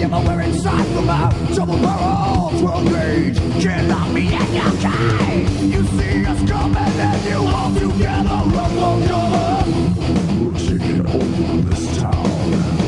everywhere 0.04 0.40
inside 0.42 0.86
From 0.94 1.08
double 1.54 1.78
barrel 1.78 2.50
12 2.60 2.84
gauge 2.92 3.38
Can't 3.62 3.88
lock 3.88 4.10
me 4.12 4.26
in 4.26 4.54
your 4.54 4.72
cage 4.80 5.50
You 5.60 5.82
see 5.96 6.24
us 6.26 6.50
coming 6.50 6.76
and 6.76 7.24
you 7.24 7.40
together 7.80 8.40
cover 8.54 8.98
We're 10.40 10.58
taking 10.58 11.06
over 11.06 11.68
this 11.68 12.00
town 12.00 12.83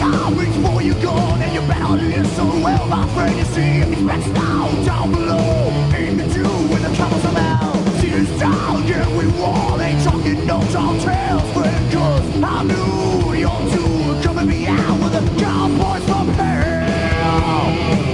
down 0.00 0.34
for 0.34 0.82
you, 0.82 0.94
gone 0.94 1.42
and 1.42 1.52
you 1.52 1.60
better 1.68 1.96
listen 1.96 2.62
Well, 2.62 2.86
my 2.88 3.06
friend, 3.14 3.36
you 3.36 3.44
see, 3.44 3.78
it's 3.84 4.02
best 4.02 4.34
down 4.34 4.84
Down 4.84 5.12
below, 5.12 5.68
in 5.96 6.16
the 6.16 6.26
dew 6.34 6.54
with 6.72 6.82
the 6.82 6.92
troubles 6.96 7.24
of 7.24 7.34
hell. 7.36 8.00
Tears 8.00 8.30
down, 8.38 8.86
yeah, 8.86 9.06
we 9.16 9.26
wall 9.38 9.80
Ain't 9.80 10.02
talking 10.02 10.46
no 10.46 10.58
tall 10.72 10.98
tales 11.00 11.52
Friend, 11.52 11.92
cause 11.92 12.42
I 12.42 12.62
knew 12.64 13.34
you're 13.34 13.64
too. 13.72 14.22
Come 14.24 14.38
and 14.38 14.50
out 14.66 14.98
with 15.02 15.12
the 15.12 15.40
cowboys 15.40 16.04
from 16.04 16.28
hell. 16.28 18.09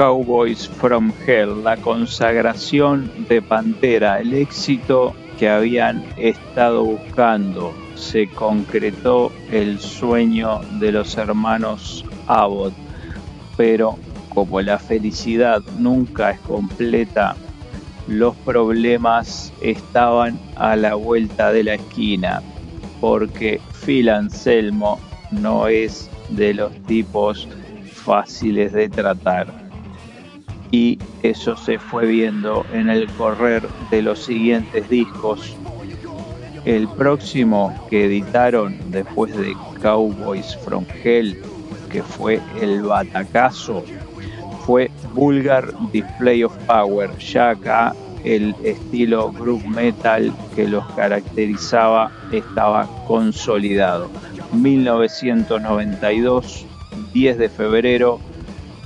Cowboys 0.00 0.66
from 0.66 1.12
Hell, 1.26 1.62
la 1.62 1.76
consagración 1.76 3.12
de 3.28 3.42
Pantera, 3.42 4.18
el 4.18 4.32
éxito 4.32 5.14
que 5.38 5.46
habían 5.46 6.02
estado 6.16 6.82
buscando. 6.86 7.74
Se 7.96 8.26
concretó 8.26 9.30
el 9.52 9.78
sueño 9.78 10.62
de 10.78 10.92
los 10.92 11.18
hermanos 11.18 12.06
Abbott, 12.28 12.72
pero 13.58 13.98
como 14.30 14.62
la 14.62 14.78
felicidad 14.78 15.60
nunca 15.78 16.30
es 16.30 16.40
completa, 16.40 17.36
los 18.08 18.34
problemas 18.36 19.52
estaban 19.60 20.40
a 20.56 20.76
la 20.76 20.94
vuelta 20.94 21.52
de 21.52 21.64
la 21.64 21.74
esquina, 21.74 22.40
porque 23.02 23.60
Phil 23.84 24.08
Anselmo 24.08 24.98
no 25.30 25.68
es 25.68 26.08
de 26.30 26.54
los 26.54 26.72
tipos 26.86 27.46
fáciles 27.92 28.72
de 28.72 28.88
tratar 28.88 29.69
y 30.70 30.98
eso 31.22 31.56
se 31.56 31.78
fue 31.78 32.06
viendo 32.06 32.64
en 32.72 32.90
el 32.90 33.10
correr 33.12 33.66
de 33.90 34.02
los 34.02 34.20
siguientes 34.20 34.88
discos. 34.88 35.56
El 36.64 36.88
próximo 36.88 37.74
que 37.88 38.06
editaron 38.06 38.76
después 38.90 39.36
de 39.36 39.56
Cowboys 39.80 40.56
from 40.64 40.84
Hell, 41.02 41.40
que 41.90 42.02
fue 42.02 42.40
el 42.60 42.82
batacazo, 42.82 43.82
fue 44.66 44.90
Vulgar 45.14 45.72
Display 45.90 46.44
of 46.44 46.54
Power. 46.66 47.16
Ya 47.18 47.50
acá 47.50 47.94
el 48.24 48.56
estilo 48.62 49.32
group 49.32 49.64
metal 49.66 50.32
que 50.54 50.68
los 50.68 50.84
caracterizaba 50.92 52.12
estaba 52.30 52.86
consolidado. 53.06 54.10
1992, 54.52 56.66
10 57.12 57.38
de 57.38 57.48
febrero, 57.48 58.20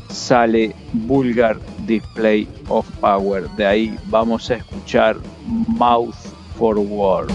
sale 0.08 0.74
Vulgar 0.92 1.58
Display 1.86 2.48
of 2.68 2.86
Power. 3.00 3.48
De 3.56 3.66
ahí 3.66 3.98
vamos 4.06 4.50
a 4.50 4.56
escuchar 4.56 5.16
Mouth 5.46 6.14
for 6.56 6.78
War. 6.78 7.26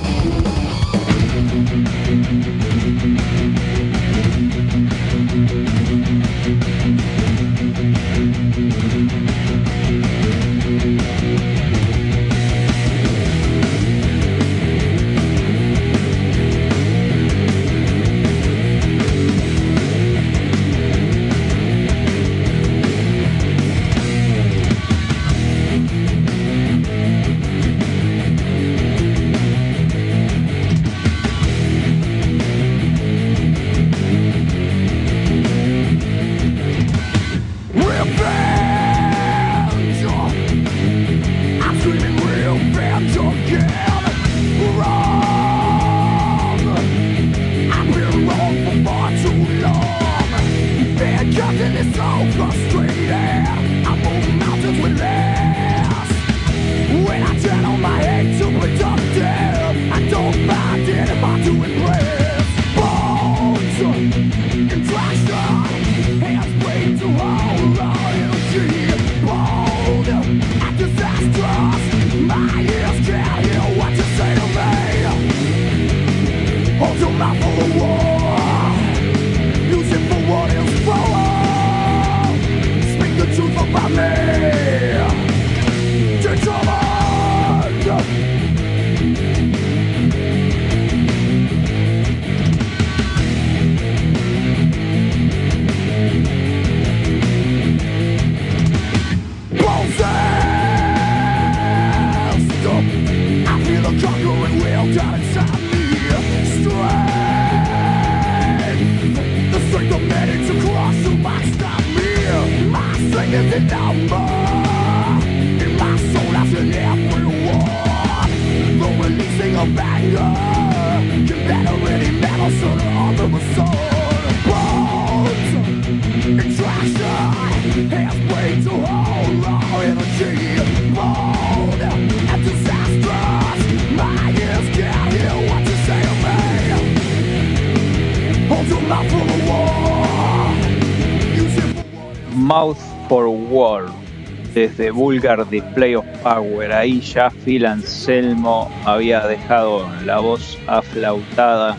Desde 144.59 144.91
Vulgar 144.91 145.49
Display 145.49 145.95
of 145.95 146.05
Power. 146.21 146.73
Ahí 146.73 146.99
ya 146.99 147.29
Phil 147.29 147.65
Anselmo 147.65 148.69
había 148.83 149.25
dejado 149.25 149.89
la 150.03 150.19
voz 150.19 150.57
aflautada 150.67 151.77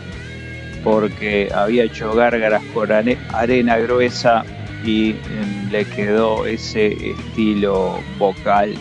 porque 0.83 1.49
había 1.53 1.83
hecho 1.83 2.11
gárgaras 2.15 2.63
are- 2.89 3.17
arena 3.33 3.77
gruesa 3.77 4.43
y 4.83 5.11
em, 5.11 5.69
le 5.71 5.85
quedó 5.85 6.47
ese 6.47 6.87
estilo 7.11 7.99
vocal. 8.17 8.73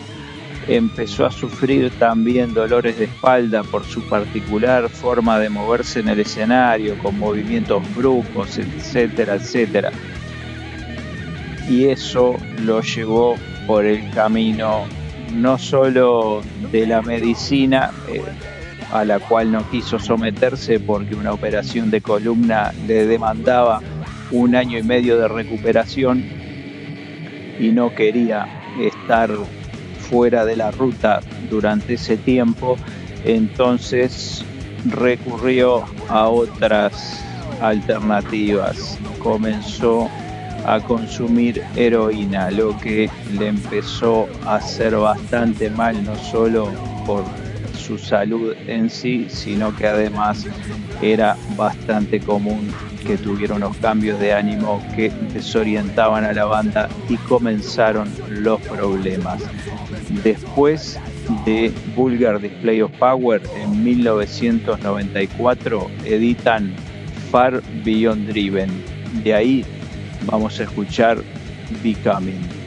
Empezó 0.66 1.26
a 1.26 1.30
sufrir 1.30 1.90
también 1.98 2.54
dolores 2.54 2.98
de 2.98 3.04
espalda 3.04 3.62
por 3.64 3.84
su 3.84 4.00
particular 4.08 4.88
forma 4.88 5.38
de 5.38 5.50
moverse 5.50 6.00
en 6.00 6.08
el 6.08 6.20
escenario, 6.20 6.96
con 7.02 7.18
movimientos 7.18 7.82
bruscos, 7.94 8.56
etcétera, 8.56 9.34
etcétera 9.34 9.90
y 11.68 11.84
eso 11.84 12.34
lo 12.64 12.80
llevó 12.80 13.36
por 13.66 13.84
el 13.84 14.10
camino 14.10 14.86
no 15.32 15.58
solo 15.58 16.42
de 16.72 16.86
la 16.86 17.02
medicina, 17.02 17.90
eh, 18.08 18.22
a 18.92 19.04
la 19.04 19.20
cual 19.20 19.52
no 19.52 19.68
quiso 19.70 19.98
someterse 19.98 20.80
porque 20.80 21.14
una 21.14 21.32
operación 21.32 21.90
de 21.90 22.00
columna 22.00 22.72
le 22.86 23.06
demandaba 23.06 23.80
un 24.32 24.54
año 24.56 24.78
y 24.78 24.82
medio 24.82 25.18
de 25.18 25.28
recuperación 25.28 26.24
y 27.58 27.68
no 27.68 27.94
quería 27.94 28.46
estar 28.80 29.30
fuera 29.98 30.44
de 30.44 30.56
la 30.56 30.70
ruta 30.70 31.20
durante 31.48 31.94
ese 31.94 32.16
tiempo, 32.16 32.76
entonces 33.24 34.44
recurrió 34.86 35.84
a 36.08 36.28
otras 36.28 37.22
alternativas. 37.60 38.98
Comenzó 39.18 40.08
a 40.70 40.78
consumir 40.78 41.64
heroína, 41.74 42.52
lo 42.52 42.78
que 42.78 43.10
le 43.36 43.48
empezó 43.48 44.28
a 44.46 44.54
hacer 44.56 44.94
bastante 44.94 45.68
mal, 45.68 46.04
no 46.04 46.14
solo 46.14 46.70
por 47.04 47.24
su 47.76 47.98
salud 47.98 48.54
en 48.68 48.88
sí, 48.88 49.26
sino 49.28 49.74
que 49.74 49.88
además 49.88 50.46
era 51.02 51.36
bastante 51.56 52.20
común 52.20 52.72
que 53.04 53.16
tuviera 53.16 53.56
unos 53.56 53.76
cambios 53.78 54.20
de 54.20 54.32
ánimo 54.32 54.80
que 54.94 55.10
desorientaban 55.32 56.24
a 56.24 56.32
la 56.32 56.44
banda 56.44 56.88
y 57.08 57.16
comenzaron 57.16 58.08
los 58.28 58.60
problemas. 58.60 59.42
Después 60.22 61.00
de 61.44 61.72
Vulgar 61.96 62.40
Display 62.40 62.82
of 62.82 62.92
Power 62.92 63.42
en 63.60 63.82
1994 63.82 65.90
editan 66.04 66.72
Far 67.32 67.60
Beyond 67.84 68.28
Driven. 68.28 68.70
De 69.24 69.34
ahí 69.34 69.64
vamos 70.30 70.60
a 70.60 70.62
escuchar 70.62 71.22
Becoming. 71.82 72.59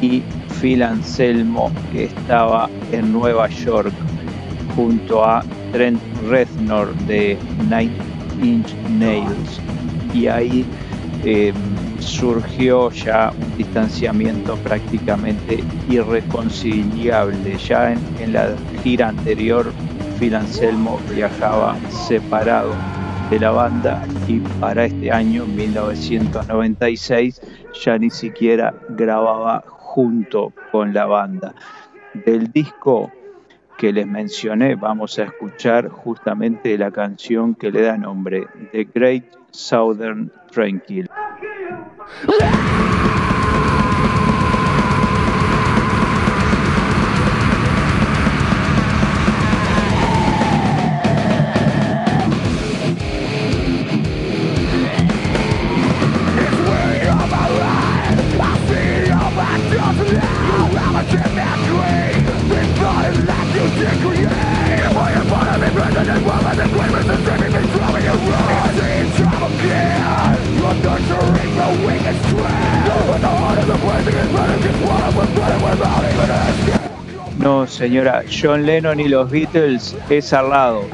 y 0.00 0.22
Phil 0.60 0.82
Anselmo 0.82 1.70
que 1.92 2.04
estaba 2.04 2.68
en 2.92 3.12
Nueva 3.12 3.48
York 3.48 3.92
junto 4.74 5.24
a 5.24 5.44
Trent 5.72 6.00
Reznor 6.28 6.94
de 7.06 7.36
Nine 7.68 7.92
Inch 8.42 8.74
Nails 8.98 9.60
y 10.14 10.26
ahí 10.26 10.64
em, 11.24 11.54
surgió 11.98 12.90
ya 12.90 13.32
un 13.38 13.56
distanciamiento 13.56 14.56
prácticamente 14.56 15.62
irreconciliable. 15.88 17.56
Ya 17.58 17.92
en, 17.92 17.98
en 18.20 18.32
la 18.32 18.54
gira 18.82 19.08
anterior 19.08 19.72
Phil 20.18 20.34
Anselmo 20.34 20.98
viajaba 21.14 21.76
separado 21.90 22.74
de 23.30 23.38
la 23.40 23.50
banda 23.50 24.02
y 24.28 24.40
para 24.60 24.84
este 24.84 25.10
año 25.10 25.46
1996 25.46 27.40
ya 27.84 27.96
ni 27.98 28.10
siquiera 28.10 28.74
grababa 28.90 29.64
junto 29.66 30.52
con 30.70 30.92
la 30.92 31.06
banda. 31.06 31.54
Del 32.12 32.52
disco 32.52 33.10
que 33.78 33.92
les 33.92 34.06
mencioné 34.06 34.74
vamos 34.74 35.18
a 35.18 35.24
escuchar 35.24 35.88
justamente 35.88 36.76
la 36.76 36.90
canción 36.90 37.54
que 37.54 37.70
le 37.70 37.82
da 37.82 37.96
nombre, 37.96 38.46
The 38.72 38.88
Great 38.92 39.24
Southern 39.50 40.30
Tranquil. 40.50 41.08
No, 77.38 77.66
señora, 77.66 78.22
John 78.30 78.64
Lennon 78.64 79.00
y 79.00 79.08
los 79.08 79.30
Beatles 79.30 79.94
es 80.08 80.32
al 80.32 80.50
lado. 80.50 80.84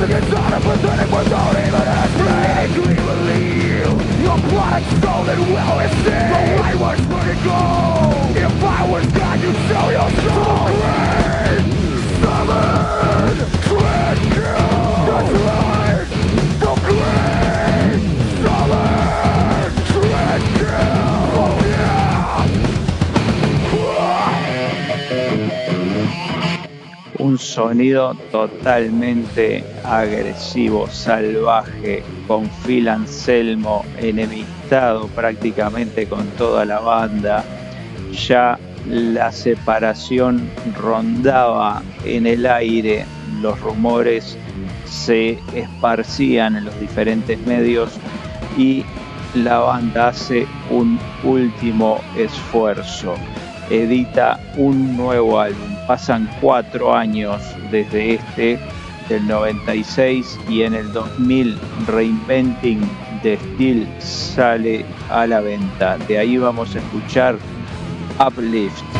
Nothing 0.00 0.16
is 0.16 0.32
not 0.32 0.52
a 0.54 0.60
pathetic 0.60 1.12
without 1.12 1.52
even 1.60 1.84
explaining 2.00 2.96
Clearly 2.96 4.22
Your 4.22 4.38
blood 4.48 4.82
stolen 4.96 5.52
well 5.52 5.80
it 5.80 5.90
sick 5.90 6.04
The 6.04 6.56
light 6.58 6.78
was 6.80 7.00
burning 7.04 7.42
gold 7.44 8.34
If 8.34 8.64
I 8.64 8.88
was 8.90 9.06
God 9.08 9.40
you'd 9.42 9.56
sell 9.68 9.92
your 9.92 10.10
soul. 10.24 10.68
Great 10.80 11.64
Summon 12.22 13.36
Tread 13.60 14.18
you 14.24 14.40
That's 15.04 15.32
right 15.32 15.59
sonido 27.50 28.14
totalmente 28.30 29.64
agresivo, 29.84 30.86
salvaje, 30.88 32.02
con 32.28 32.48
Phil 32.64 32.88
Anselmo 32.88 33.84
enemistado 33.98 35.08
prácticamente 35.08 36.06
con 36.06 36.26
toda 36.38 36.64
la 36.64 36.78
banda. 36.78 37.44
Ya 38.12 38.56
la 38.88 39.32
separación 39.32 40.48
rondaba 40.80 41.82
en 42.04 42.26
el 42.26 42.46
aire, 42.46 43.04
los 43.40 43.60
rumores 43.60 44.38
se 44.86 45.38
esparcían 45.54 46.56
en 46.56 46.64
los 46.66 46.80
diferentes 46.80 47.38
medios 47.46 47.90
y 48.56 48.84
la 49.34 49.58
banda 49.58 50.08
hace 50.08 50.46
un 50.70 50.98
último 51.24 52.00
esfuerzo, 52.16 53.14
edita 53.70 54.38
un 54.56 54.96
nuevo 54.96 55.40
álbum. 55.40 55.79
Pasan 55.90 56.30
cuatro 56.40 56.94
años 56.94 57.42
desde 57.72 58.14
este, 58.14 58.60
del 59.08 59.26
96, 59.26 60.38
y 60.48 60.62
en 60.62 60.74
el 60.74 60.92
2000 60.92 61.58
Reinventing 61.88 62.80
the 63.24 63.36
Steel 63.36 63.88
sale 63.98 64.86
a 65.10 65.26
la 65.26 65.40
venta. 65.40 65.98
De 66.06 66.16
ahí 66.16 66.38
vamos 66.38 66.76
a 66.76 66.78
escuchar 66.78 67.38
Uplift. 68.24 68.99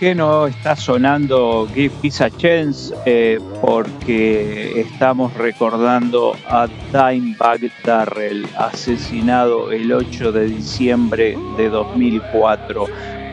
¿Por 0.00 0.08
qué 0.08 0.14
no 0.14 0.46
está 0.46 0.76
sonando 0.76 1.68
Give 1.74 1.94
Peace 2.00 2.24
a 2.24 2.30
Chance? 2.30 2.94
Eh, 3.04 3.38
porque 3.60 4.80
estamos 4.80 5.34
recordando 5.34 6.34
a 6.48 6.68
Dimebag 6.90 7.70
Darrell, 7.84 8.46
asesinado 8.56 9.70
el 9.70 9.92
8 9.92 10.32
de 10.32 10.46
diciembre 10.46 11.36
de 11.58 11.68
2004. 11.68 12.86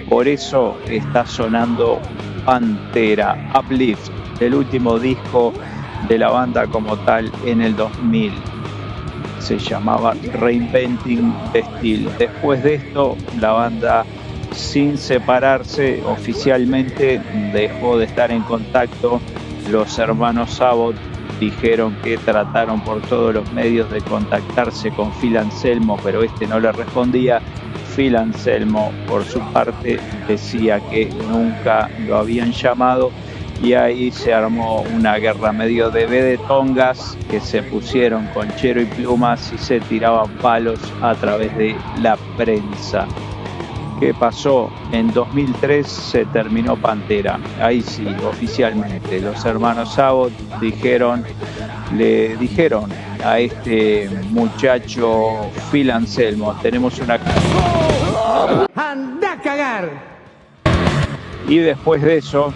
Por 0.10 0.28
eso 0.28 0.78
está 0.90 1.26
sonando 1.26 2.02
Pantera, 2.44 3.50
Uplift, 3.58 4.10
el 4.42 4.54
último 4.54 5.00
disco 5.00 5.54
de 6.10 6.18
la 6.18 6.32
banda 6.32 6.68
como 6.68 6.98
tal 6.98 7.32
en 7.46 7.62
el 7.62 7.78
2000. 7.78 8.34
Se 9.40 9.58
llamaba 9.58 10.16
Reinventing 10.34 11.34
the 11.54 11.64
Steel. 11.78 12.10
Después 12.20 12.62
de 12.62 12.74
esto, 12.74 13.16
la 13.40 13.54
banda 13.54 14.06
sin 14.68 14.98
separarse 14.98 16.02
oficialmente, 16.06 17.22
dejó 17.54 17.98
de 17.98 18.06
estar 18.06 18.32
en 18.32 18.42
contacto. 18.42 19.22
Los 19.72 19.98
hermanos 19.98 20.52
Sabot 20.52 20.96
dijeron 21.40 21.96
que 22.04 22.18
trataron 22.18 22.82
por 22.82 23.02
todos 23.04 23.34
los 23.34 23.52
medios 23.54 23.90
de 23.92 24.02
contactarse 24.02 24.92
con 24.92 25.12
Phil 25.14 25.38
Anselmo, 25.38 25.98
pero 26.04 26.22
este 26.22 26.48
no 26.48 26.60
le 26.60 26.72
respondía. 26.72 27.42
Phil 27.96 28.16
Anselmo, 28.16 28.92
por 29.08 29.24
su 29.24 29.40
parte, 29.54 30.00
decía 30.28 30.82
que 30.90 31.10
nunca 31.30 31.90
lo 32.06 32.18
habían 32.18 32.52
llamado 32.52 33.12
y 33.64 33.74
ahí 33.74 34.12
se 34.12 34.34
armó 34.34 34.82
una 34.94 35.16
guerra 35.16 35.52
medio 35.52 35.90
de 35.90 36.06
B 36.06 36.22
de 36.22 36.38
tongas 36.40 37.18
que 37.32 37.40
se 37.40 37.64
pusieron 37.64 38.28
con 38.34 38.54
chero 38.58 38.82
y 38.82 38.86
plumas 38.86 39.52
y 39.54 39.58
se 39.58 39.80
tiraban 39.80 40.30
palos 40.42 40.80
a 41.02 41.16
través 41.16 41.56
de 41.58 41.76
la 42.02 42.18
prensa. 42.36 43.08
¿Qué 44.00 44.14
pasó? 44.14 44.70
En 44.92 45.12
2003 45.12 45.88
se 45.88 46.26
terminó 46.26 46.76
Pantera. 46.76 47.40
Ahí 47.60 47.82
sí, 47.82 48.06
oficialmente. 48.30 49.20
Los 49.20 49.44
hermanos 49.44 49.96
Sabot 49.96 50.32
dijeron, 50.62 51.26
le 51.96 52.38
dijeron 52.38 52.92
a 53.26 53.40
este 53.40 54.08
muchacho 54.30 55.50
Phil 55.72 55.90
Anselmo, 55.90 56.54
tenemos 56.62 57.00
una... 57.00 57.20
¡Anda 58.76 59.34
a 59.34 59.42
cagar! 59.42 59.90
Y 61.48 61.58
después 61.58 62.04
de 62.04 62.18
eso, 62.18 62.54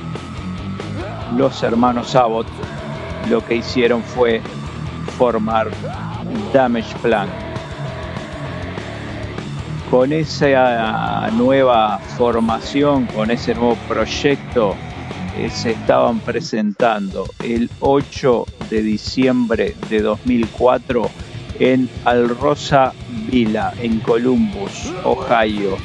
los 1.36 1.64
hermanos 1.64 2.12
Sabot 2.12 2.46
lo 3.32 3.44
que 3.44 3.56
hicieron 3.56 4.04
fue 4.04 4.42
formar 5.18 5.70
Damage 6.54 6.96
Plan 7.02 7.51
con 9.92 10.14
esa 10.14 11.30
nueva 11.32 12.00
formación, 12.18 13.08
con 13.08 13.30
ese 13.30 13.54
nuevo 13.54 13.76
proyecto, 13.90 14.74
eh, 15.38 15.50
se 15.50 15.72
estaban 15.72 16.22
presentando 16.22 17.26
el 17.44 17.70
8 17.82 18.46
de 18.70 18.84
diciembre 18.84 19.76
de 19.90 20.02
2004 20.02 21.10
en 21.60 21.90
Alrosa 22.06 22.94
Villa, 23.30 23.74
en 23.82 24.00
Columbus, 24.00 24.94
Ohio. 25.04 25.76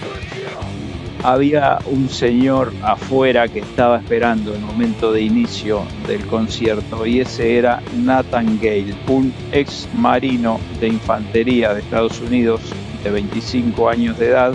Había 1.24 1.78
un 1.86 2.08
señor 2.08 2.72
afuera 2.82 3.48
que 3.48 3.58
estaba 3.58 3.98
esperando 3.98 4.54
el 4.54 4.60
momento 4.60 5.10
de 5.10 5.22
inicio 5.22 5.82
del 6.06 6.24
concierto 6.26 7.06
y 7.06 7.18
ese 7.18 7.58
era 7.58 7.82
Nathan 7.96 8.60
Gale, 8.62 8.94
un 9.08 9.34
ex 9.50 9.88
marino 9.96 10.60
de 10.78 10.86
infantería 10.86 11.74
de 11.74 11.80
Estados 11.80 12.20
Unidos 12.20 12.60
25 13.04 13.88
años 13.88 14.18
de 14.18 14.28
edad, 14.28 14.54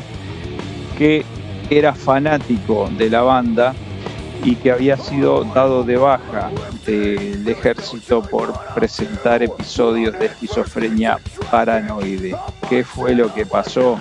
que 0.97 1.23
era 1.69 1.93
fanático 1.93 2.89
de 2.97 3.09
la 3.09 3.21
banda 3.21 3.73
y 4.43 4.55
que 4.55 4.71
había 4.71 4.97
sido 4.97 5.43
dado 5.43 5.83
de 5.83 5.97
baja 5.97 6.49
del 6.85 7.47
ejército 7.47 8.21
por 8.21 8.53
presentar 8.73 9.43
episodios 9.43 10.17
de 10.17 10.27
esquizofrenia 10.27 11.19
paranoide. 11.49 12.35
¿Qué 12.67 12.83
fue 12.83 13.13
lo 13.13 13.33
que 13.33 13.45
pasó? 13.45 13.99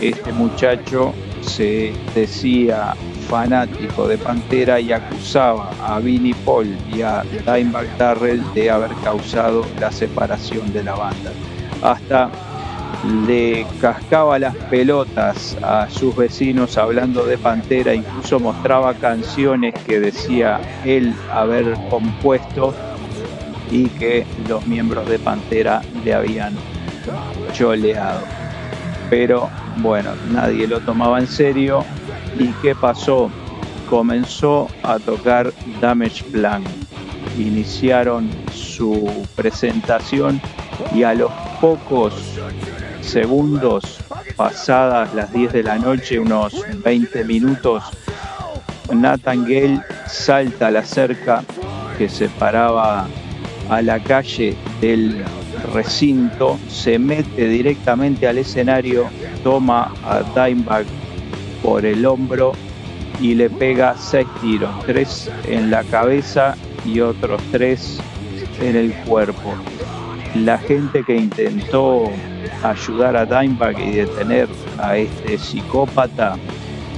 Este 0.00 0.32
muchacho 0.32 1.12
se 1.42 1.92
decía 2.14 2.94
fanático 3.28 4.06
de 4.06 4.18
Pantera 4.18 4.78
y 4.78 4.92
acusaba 4.92 5.70
a 5.86 5.98
Vinnie 6.00 6.34
Paul 6.44 6.76
y 6.92 7.02
a 7.02 7.22
Dimebag 7.46 7.96
Darrell 7.96 8.42
de 8.52 8.70
haber 8.70 8.92
causado 9.02 9.64
la 9.80 9.90
separación 9.90 10.72
de 10.72 10.84
la 10.84 10.94
banda. 10.94 11.32
Hasta 11.82 12.30
le 13.04 13.66
cascaba 13.80 14.38
las 14.38 14.54
pelotas 14.54 15.56
a 15.62 15.88
sus 15.90 16.14
vecinos 16.14 16.78
hablando 16.78 17.24
de 17.24 17.36
Pantera, 17.36 17.94
incluso 17.94 18.38
mostraba 18.38 18.94
canciones 18.94 19.74
que 19.86 19.98
decía 19.98 20.60
él 20.84 21.14
haber 21.32 21.74
compuesto 21.90 22.74
y 23.70 23.86
que 23.88 24.24
los 24.48 24.66
miembros 24.66 25.08
de 25.08 25.18
Pantera 25.18 25.82
le 26.04 26.14
habían 26.14 26.54
choleado. 27.52 28.20
Pero 29.10 29.50
bueno, 29.78 30.10
nadie 30.30 30.66
lo 30.66 30.80
tomaba 30.80 31.18
en 31.18 31.26
serio. 31.26 31.84
¿Y 32.38 32.48
qué 32.62 32.74
pasó? 32.74 33.30
Comenzó 33.90 34.68
a 34.82 34.98
tocar 34.98 35.52
Damage 35.80 36.24
Plan. 36.24 36.62
Iniciaron 37.38 38.30
su 38.52 39.26
presentación 39.34 40.40
y 40.94 41.02
a 41.02 41.14
los 41.14 41.30
pocos 41.60 42.38
segundos, 43.02 44.00
pasadas 44.36 45.14
las 45.14 45.32
10 45.32 45.52
de 45.52 45.62
la 45.62 45.78
noche, 45.78 46.18
unos 46.18 46.54
20 46.82 47.24
minutos, 47.24 47.84
Nathan 48.92 49.44
Gale 49.44 49.80
salta 50.06 50.68
a 50.68 50.70
la 50.70 50.84
cerca 50.84 51.44
que 51.98 52.08
separaba 52.08 53.06
a 53.68 53.82
la 53.82 54.00
calle 54.00 54.56
del 54.80 55.24
recinto, 55.72 56.58
se 56.68 56.98
mete 56.98 57.48
directamente 57.48 58.26
al 58.26 58.38
escenario, 58.38 59.08
toma 59.42 59.92
a 60.04 60.22
Dimebag 60.22 60.84
por 61.62 61.86
el 61.86 62.04
hombro 62.04 62.52
y 63.20 63.34
le 63.34 63.48
pega 63.48 63.96
seis 63.96 64.26
tiros, 64.40 64.70
tres 64.84 65.30
en 65.46 65.70
la 65.70 65.84
cabeza 65.84 66.56
y 66.84 67.00
otros 67.00 67.40
tres 67.52 67.98
en 68.60 68.76
el 68.76 68.92
cuerpo. 69.04 69.54
La 70.34 70.56
gente 70.56 71.02
que 71.04 71.14
intentó 71.14 72.10
ayudar 72.62 73.16
a 73.16 73.26
Dimebag 73.26 73.78
y 73.78 73.92
detener 73.92 74.48
a 74.78 74.96
este 74.96 75.36
psicópata, 75.36 76.36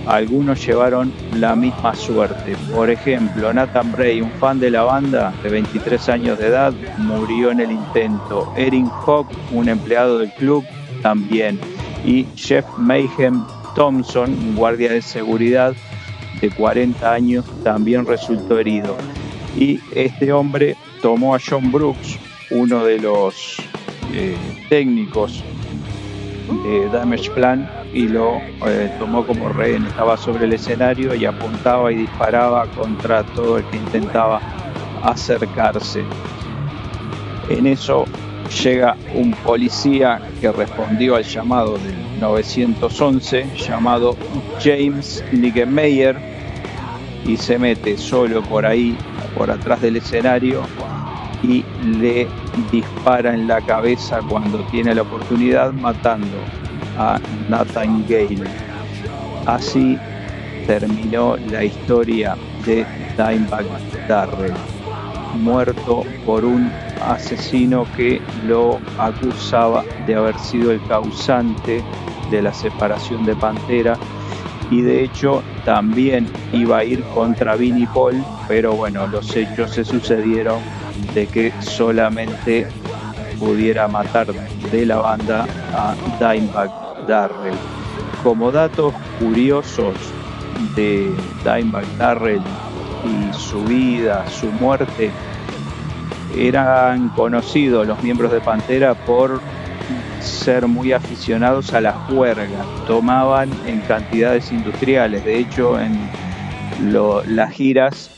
algunos 0.06 0.64
llevaron 0.64 1.12
la 1.34 1.56
misma 1.56 1.96
suerte. 1.96 2.56
Por 2.72 2.90
ejemplo, 2.90 3.52
Nathan 3.52 3.90
Bray, 3.90 4.20
un 4.20 4.30
fan 4.32 4.60
de 4.60 4.70
la 4.70 4.82
banda 4.82 5.32
de 5.42 5.48
23 5.48 6.08
años 6.10 6.38
de 6.38 6.46
edad, 6.46 6.72
murió 6.98 7.50
en 7.50 7.60
el 7.60 7.72
intento. 7.72 8.52
Erin 8.56 8.88
Hawk, 8.88 9.26
un 9.50 9.68
empleado 9.68 10.18
del 10.18 10.32
club, 10.34 10.64
también. 11.02 11.58
Y 12.04 12.26
Jeff 12.36 12.66
Mayhem 12.76 13.44
Thompson, 13.74 14.30
un 14.30 14.54
guardia 14.54 14.92
de 14.92 15.02
seguridad 15.02 15.74
de 16.40 16.50
40 16.50 17.12
años, 17.12 17.44
también 17.64 18.06
resultó 18.06 18.58
herido. 18.60 18.96
Y 19.56 19.80
este 19.92 20.32
hombre 20.32 20.76
tomó 21.02 21.34
a 21.34 21.38
John 21.38 21.72
Brooks, 21.72 22.18
uno 22.54 22.84
de 22.84 23.00
los 23.00 23.56
eh, 24.12 24.36
técnicos 24.68 25.42
de 26.62 26.88
Damage 26.88 27.30
Plan 27.30 27.68
y 27.92 28.06
lo 28.08 28.36
eh, 28.66 28.94
tomó 28.98 29.26
como 29.26 29.48
rehén. 29.48 29.84
Estaba 29.86 30.16
sobre 30.16 30.44
el 30.44 30.52
escenario 30.52 31.14
y 31.16 31.24
apuntaba 31.24 31.90
y 31.90 31.96
disparaba 31.96 32.66
contra 32.68 33.24
todo 33.24 33.58
el 33.58 33.64
que 33.64 33.76
intentaba 33.76 34.40
acercarse. 35.02 36.04
En 37.48 37.66
eso 37.66 38.04
llega 38.62 38.96
un 39.14 39.32
policía 39.32 40.20
que 40.40 40.52
respondió 40.52 41.16
al 41.16 41.24
llamado 41.24 41.76
del 41.78 42.20
911 42.20 43.46
llamado 43.56 44.16
James 44.62 45.24
Niggemeyer 45.32 46.16
y 47.26 47.36
se 47.36 47.58
mete 47.58 47.96
solo 47.96 48.42
por 48.42 48.64
ahí, 48.64 48.96
por 49.36 49.50
atrás 49.50 49.80
del 49.80 49.96
escenario 49.96 50.62
y 51.46 51.64
le 51.98 52.26
dispara 52.72 53.34
en 53.34 53.46
la 53.46 53.60
cabeza 53.60 54.20
cuando 54.28 54.58
tiene 54.70 54.94
la 54.94 55.02
oportunidad, 55.02 55.72
matando 55.72 56.38
a 56.98 57.18
Nathan 57.48 58.04
Gale. 58.08 58.44
Así 59.46 59.98
terminó 60.66 61.36
la 61.50 61.64
historia 61.64 62.36
de 62.64 62.86
Dimebag 63.16 63.66
Darrell, 64.08 64.54
muerto 65.42 66.04
por 66.24 66.44
un 66.44 66.70
asesino 67.06 67.86
que 67.96 68.22
lo 68.46 68.78
acusaba 68.98 69.84
de 70.06 70.14
haber 70.14 70.38
sido 70.38 70.72
el 70.72 70.82
causante 70.86 71.82
de 72.30 72.42
la 72.42 72.54
separación 72.54 73.26
de 73.26 73.36
Pantera 73.36 73.98
y 74.70 74.80
de 74.80 75.04
hecho 75.04 75.42
también 75.66 76.26
iba 76.52 76.78
a 76.78 76.84
ir 76.84 77.02
contra 77.14 77.54
Vinnie 77.56 77.88
Paul, 77.92 78.24
pero 78.48 78.72
bueno, 78.72 79.06
los 79.06 79.36
hechos 79.36 79.72
se 79.72 79.84
sucedieron 79.84 80.58
de 81.14 81.26
que 81.26 81.52
solamente 81.60 82.66
pudiera 83.38 83.88
matar 83.88 84.26
de 84.72 84.86
la 84.86 84.96
banda 84.96 85.46
a 85.74 85.94
Dimebag 86.18 86.70
Darrell. 87.06 87.56
Como 88.22 88.50
datos 88.50 88.94
curiosos, 89.18 89.94
de 90.76 91.10
Dimebag 91.44 91.84
Darrell 91.98 92.42
y 93.04 93.32
su 93.34 93.62
vida, 93.64 94.24
su 94.28 94.46
muerte, 94.52 95.10
eran 96.36 97.10
conocidos 97.10 97.86
los 97.86 98.02
miembros 98.02 98.32
de 98.32 98.40
Pantera 98.40 98.94
por 98.94 99.40
ser 100.20 100.66
muy 100.66 100.92
aficionados 100.92 101.74
a 101.74 101.80
la 101.80 101.92
juerga, 101.92 102.64
tomaban 102.86 103.50
en 103.66 103.80
cantidades 103.80 104.50
industriales, 104.50 105.24
de 105.24 105.38
hecho 105.38 105.78
en 105.78 106.08
las 107.28 107.52
giras 107.52 108.10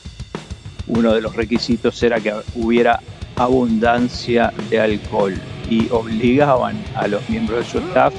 uno 0.88 1.14
de 1.14 1.20
los 1.20 1.34
requisitos 1.34 2.02
era 2.02 2.20
que 2.20 2.32
hubiera 2.54 3.00
abundancia 3.36 4.52
de 4.70 4.80
alcohol 4.80 5.34
y 5.68 5.88
obligaban 5.90 6.76
a 6.94 7.08
los 7.08 7.28
miembros 7.28 7.60
de 7.60 7.64
su 7.70 7.78
staff 7.88 8.14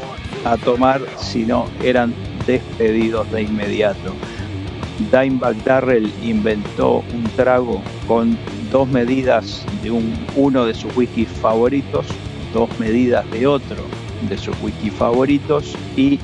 a 0.45 0.57
tomar, 0.57 1.01
si 1.18 1.45
no 1.45 1.65
eran 1.84 2.13
despedidos 2.45 3.30
de 3.32 3.43
inmediato. 3.43 4.13
Dimebag 5.11 5.63
Darrell 5.63 6.11
inventó 6.24 7.03
un 7.13 7.24
trago 7.36 7.82
con 8.07 8.38
dos 8.72 8.88
medidas 8.88 9.65
de 9.84 9.91
un, 9.91 10.13
uno 10.36 10.65
de 10.65 10.74
sus 10.74 10.95
whiskies 10.95 11.30
favoritos, 11.30 12.05
dos 12.53 12.70
medidas 12.80 13.30
de 13.32 13.47
otro 13.47 13.78
de 14.22 14.38
sus 14.38 14.55
whisky 14.61 14.89
favoritos 14.89 15.76
y 15.95 16.20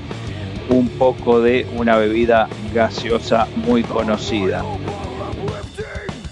un 0.70 0.88
poco 0.88 1.42
de 1.42 1.68
una 1.76 1.98
bebida 1.98 2.48
gaseosa 2.74 3.48
muy 3.56 3.84
conocida. 3.84 4.64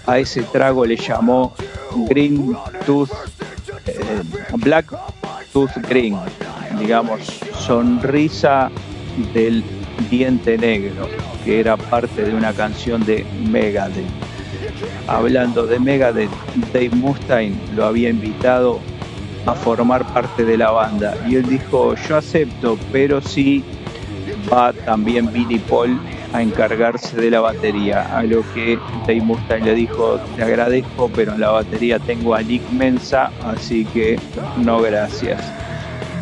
A 0.06 0.18
ese 0.18 0.42
trago 0.42 0.84
le 0.84 0.96
llamó 0.96 1.54
Green 2.08 2.56
Tooth, 2.86 3.10
eh, 3.86 4.22
Black 4.56 4.92
Tooth 5.52 5.76
Green, 5.88 6.18
digamos, 6.78 7.20
sonrisa 7.58 8.70
del 9.32 9.62
diente 10.10 10.58
negro, 10.58 11.08
que 11.44 11.60
era 11.60 11.76
parte 11.76 12.24
de 12.24 12.34
una 12.34 12.52
canción 12.52 13.04
de 13.04 13.24
Megadeth. 13.50 14.06
Hablando 15.06 15.66
de 15.66 15.78
Megadeth, 15.78 16.30
Dave 16.72 16.90
Mustaine 16.90 17.56
lo 17.74 17.84
había 17.84 18.08
invitado 18.08 18.80
a 19.46 19.54
formar 19.54 20.04
parte 20.12 20.44
de 20.44 20.56
la 20.56 20.70
banda 20.70 21.16
y 21.28 21.36
él 21.36 21.48
dijo, 21.48 21.94
yo 22.08 22.16
acepto, 22.16 22.78
pero 22.92 23.20
sí 23.20 23.64
va 24.52 24.72
también 24.72 25.32
Billy 25.32 25.58
Paul 25.58 25.98
a 26.32 26.42
encargarse 26.42 27.16
de 27.16 27.30
la 27.30 27.40
batería, 27.40 28.16
a 28.16 28.22
lo 28.22 28.42
que 28.54 28.78
Dave 29.06 29.20
Mustaine 29.20 29.66
le 29.66 29.74
dijo, 29.74 30.18
te 30.36 30.42
agradezco, 30.42 31.10
pero 31.14 31.34
en 31.34 31.40
la 31.40 31.50
batería 31.50 31.98
tengo 31.98 32.34
a 32.34 32.42
Nick 32.42 32.68
Mensa, 32.70 33.30
así 33.44 33.84
que 33.84 34.18
no 34.56 34.80
gracias. 34.80 35.40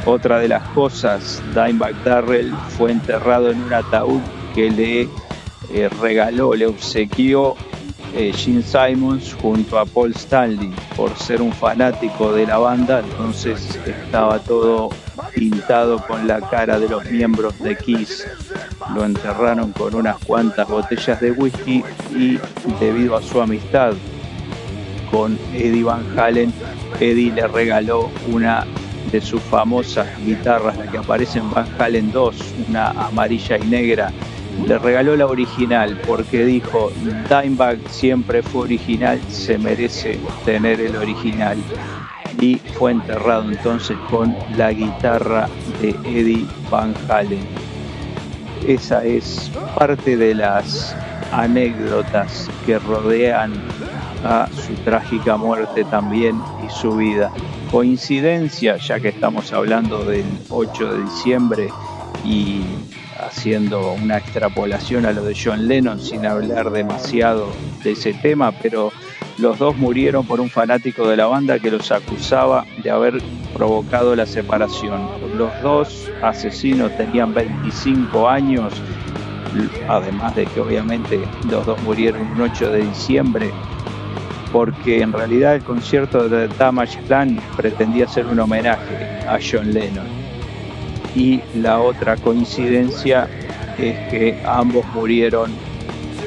Otra 0.06 0.38
de 0.38 0.48
las 0.48 0.66
cosas, 0.70 1.42
Dimebag 1.54 2.02
Darrell 2.04 2.52
fue 2.76 2.90
enterrado 2.90 3.50
en 3.50 3.62
un 3.62 3.72
ataúd 3.72 4.20
que 4.54 4.70
le 4.70 5.08
eh, 5.72 5.88
regaló, 6.00 6.54
le 6.54 6.66
obsequió 6.66 7.54
eh, 8.14 8.32
Gene 8.34 8.62
Simons 8.62 9.36
junto 9.40 9.78
a 9.78 9.86
Paul 9.86 10.12
Stanley 10.16 10.72
por 10.96 11.16
ser 11.16 11.40
un 11.40 11.52
fanático 11.52 12.32
de 12.32 12.46
la 12.46 12.58
banda, 12.58 13.00
entonces 13.00 13.78
estaba 13.86 14.40
todo 14.40 14.90
pintado 15.34 16.04
con 16.06 16.26
la 16.26 16.40
cara 16.40 16.80
de 16.80 16.88
los 16.88 17.04
miembros 17.04 17.58
de 17.60 17.76
Kiss. 17.76 18.26
Lo 18.94 19.04
enterraron 19.04 19.72
con 19.72 19.94
unas 19.94 20.16
cuantas 20.24 20.68
botellas 20.68 21.20
de 21.20 21.32
whisky 21.32 21.84
y 22.14 22.38
debido 22.80 23.16
a 23.16 23.22
su 23.22 23.40
amistad 23.40 23.94
con 25.10 25.38
Eddie 25.54 25.84
Van 25.84 26.18
Halen, 26.18 26.52
Eddie 27.00 27.32
le 27.32 27.46
regaló 27.48 28.10
una 28.28 28.64
de 29.10 29.20
sus 29.20 29.42
famosas 29.42 30.06
guitarras, 30.24 30.76
la 30.76 30.86
que 30.86 30.98
aparece 30.98 31.38
en 31.40 31.50
Van 31.50 31.66
Halen 31.78 32.12
2, 32.12 32.36
una 32.68 32.90
amarilla 32.90 33.58
y 33.58 33.66
negra. 33.66 34.12
Le 34.66 34.78
regaló 34.78 35.16
la 35.16 35.26
original 35.26 35.98
porque 36.06 36.44
dijo, 36.44 36.92
Dimebag 37.28 37.78
siempre 37.88 38.42
fue 38.42 38.62
original, 38.62 39.20
se 39.28 39.58
merece 39.58 40.18
tener 40.44 40.80
el 40.80 40.96
original 40.96 41.56
y 42.40 42.56
fue 42.78 42.92
enterrado 42.92 43.50
entonces 43.50 43.96
con 44.10 44.34
la 44.56 44.72
guitarra 44.72 45.48
de 45.80 45.90
Eddie 46.04 46.46
Van 46.70 46.94
Halen. 47.08 47.69
Esa 48.66 49.04
es 49.04 49.50
parte 49.76 50.16
de 50.16 50.34
las 50.34 50.94
anécdotas 51.32 52.48
que 52.66 52.78
rodean 52.78 53.52
a 54.24 54.48
su 54.52 54.74
trágica 54.84 55.36
muerte 55.36 55.84
también 55.84 56.40
y 56.66 56.70
su 56.70 56.96
vida. 56.96 57.32
Coincidencia, 57.70 58.76
ya 58.76 59.00
que 59.00 59.08
estamos 59.08 59.52
hablando 59.52 60.04
del 60.04 60.26
8 60.50 60.92
de 60.92 61.02
diciembre 61.04 61.68
y 62.24 62.62
haciendo 63.18 63.92
una 63.92 64.18
extrapolación 64.18 65.06
a 65.06 65.12
lo 65.12 65.22
de 65.24 65.36
John 65.42 65.68
Lennon 65.68 66.00
sin 66.00 66.26
hablar 66.26 66.70
demasiado 66.70 67.48
de 67.82 67.92
ese 67.92 68.12
tema, 68.14 68.52
pero 68.52 68.92
los 69.40 69.58
dos 69.58 69.76
murieron 69.76 70.26
por 70.26 70.40
un 70.40 70.50
fanático 70.50 71.08
de 71.08 71.16
la 71.16 71.26
banda 71.26 71.58
que 71.58 71.70
los 71.70 71.90
acusaba 71.90 72.66
de 72.82 72.90
haber 72.90 73.22
provocado 73.54 74.14
la 74.14 74.26
separación. 74.26 75.00
Los 75.36 75.50
dos 75.62 76.10
asesinos 76.22 76.94
tenían 76.96 77.32
25 77.32 78.28
años, 78.28 78.72
además 79.88 80.36
de 80.36 80.44
que 80.46 80.60
obviamente 80.60 81.20
los 81.50 81.64
dos 81.64 81.80
murieron 81.82 82.20
un 82.32 82.40
8 82.42 82.70
de 82.70 82.82
diciembre, 82.84 83.50
porque 84.52 85.00
en 85.00 85.12
realidad 85.12 85.54
el 85.54 85.62
concierto 85.62 86.28
de 86.28 86.48
Damage 86.48 86.98
Plan 87.02 87.40
pretendía 87.56 88.06
ser 88.08 88.26
un 88.26 88.40
homenaje 88.40 89.24
a 89.26 89.38
John 89.40 89.72
Lennon. 89.72 90.06
Y 91.16 91.40
la 91.54 91.80
otra 91.80 92.16
coincidencia 92.16 93.28
es 93.78 93.96
que 94.10 94.38
ambos 94.44 94.84
murieron 94.94 95.50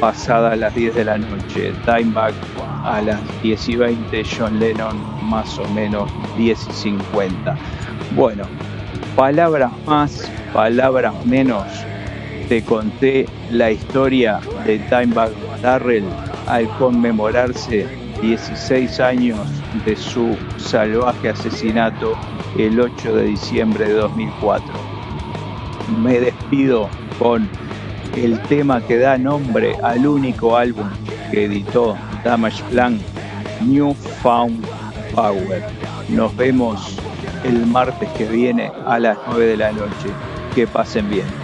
pasadas 0.04 0.58
las 0.58 0.76
10 0.76 0.96
de 0.96 1.06
la 1.06 1.18
noche. 1.18 1.72
Dimebag 1.86 2.34
a 2.84 3.02
las 3.02 3.22
10 3.42 3.70
y 3.70 3.76
20, 3.78 4.24
John 4.38 4.60
Lennon 4.60 4.98
más 5.30 5.58
o 5.58 5.66
menos 5.70 6.12
10 6.38 6.60
y 6.70 6.74
50. 6.74 7.56
Bueno, 8.14 8.44
palabras 9.16 9.72
más, 9.86 10.30
palabras 10.52 11.14
menos, 11.26 11.64
te 12.50 12.62
conté 12.64 13.30
la 13.50 13.72
historia 13.72 14.42
de 14.66 14.80
Dimebag 14.80 15.32
Darrell 15.62 16.04
al 16.48 16.68
conmemorarse 16.78 17.88
16 18.22 19.00
años 19.00 19.40
de 19.86 19.96
su 19.96 20.38
salvaje 20.58 21.30
asesinato 21.30 22.18
el 22.58 22.78
8 22.78 23.16
de 23.16 23.24
diciembre 23.24 23.86
de 23.86 23.94
2004. 23.94 24.68
Me 26.04 26.20
despido 26.20 26.90
con 27.18 27.48
el 28.16 28.40
tema 28.44 28.82
que 28.86 28.98
da 28.98 29.18
nombre 29.18 29.76
al 29.82 30.06
único 30.06 30.56
álbum 30.56 30.90
que 31.32 31.46
editó 31.46 31.98
Damage 32.24 32.64
Plan, 32.70 33.00
New 33.62 33.94
Found 34.22 34.66
Power. 35.16 35.64
Nos 36.10 36.36
vemos 36.36 36.98
el 37.44 37.66
martes 37.66 38.10
que 38.18 38.26
viene 38.26 38.72
a 38.86 39.00
las 39.00 39.18
9 39.28 39.46
de 39.46 39.58
la 39.58 39.72
noche. 39.72 40.10
Que 40.54 40.68
pasen 40.68 41.10
bien. 41.10 41.43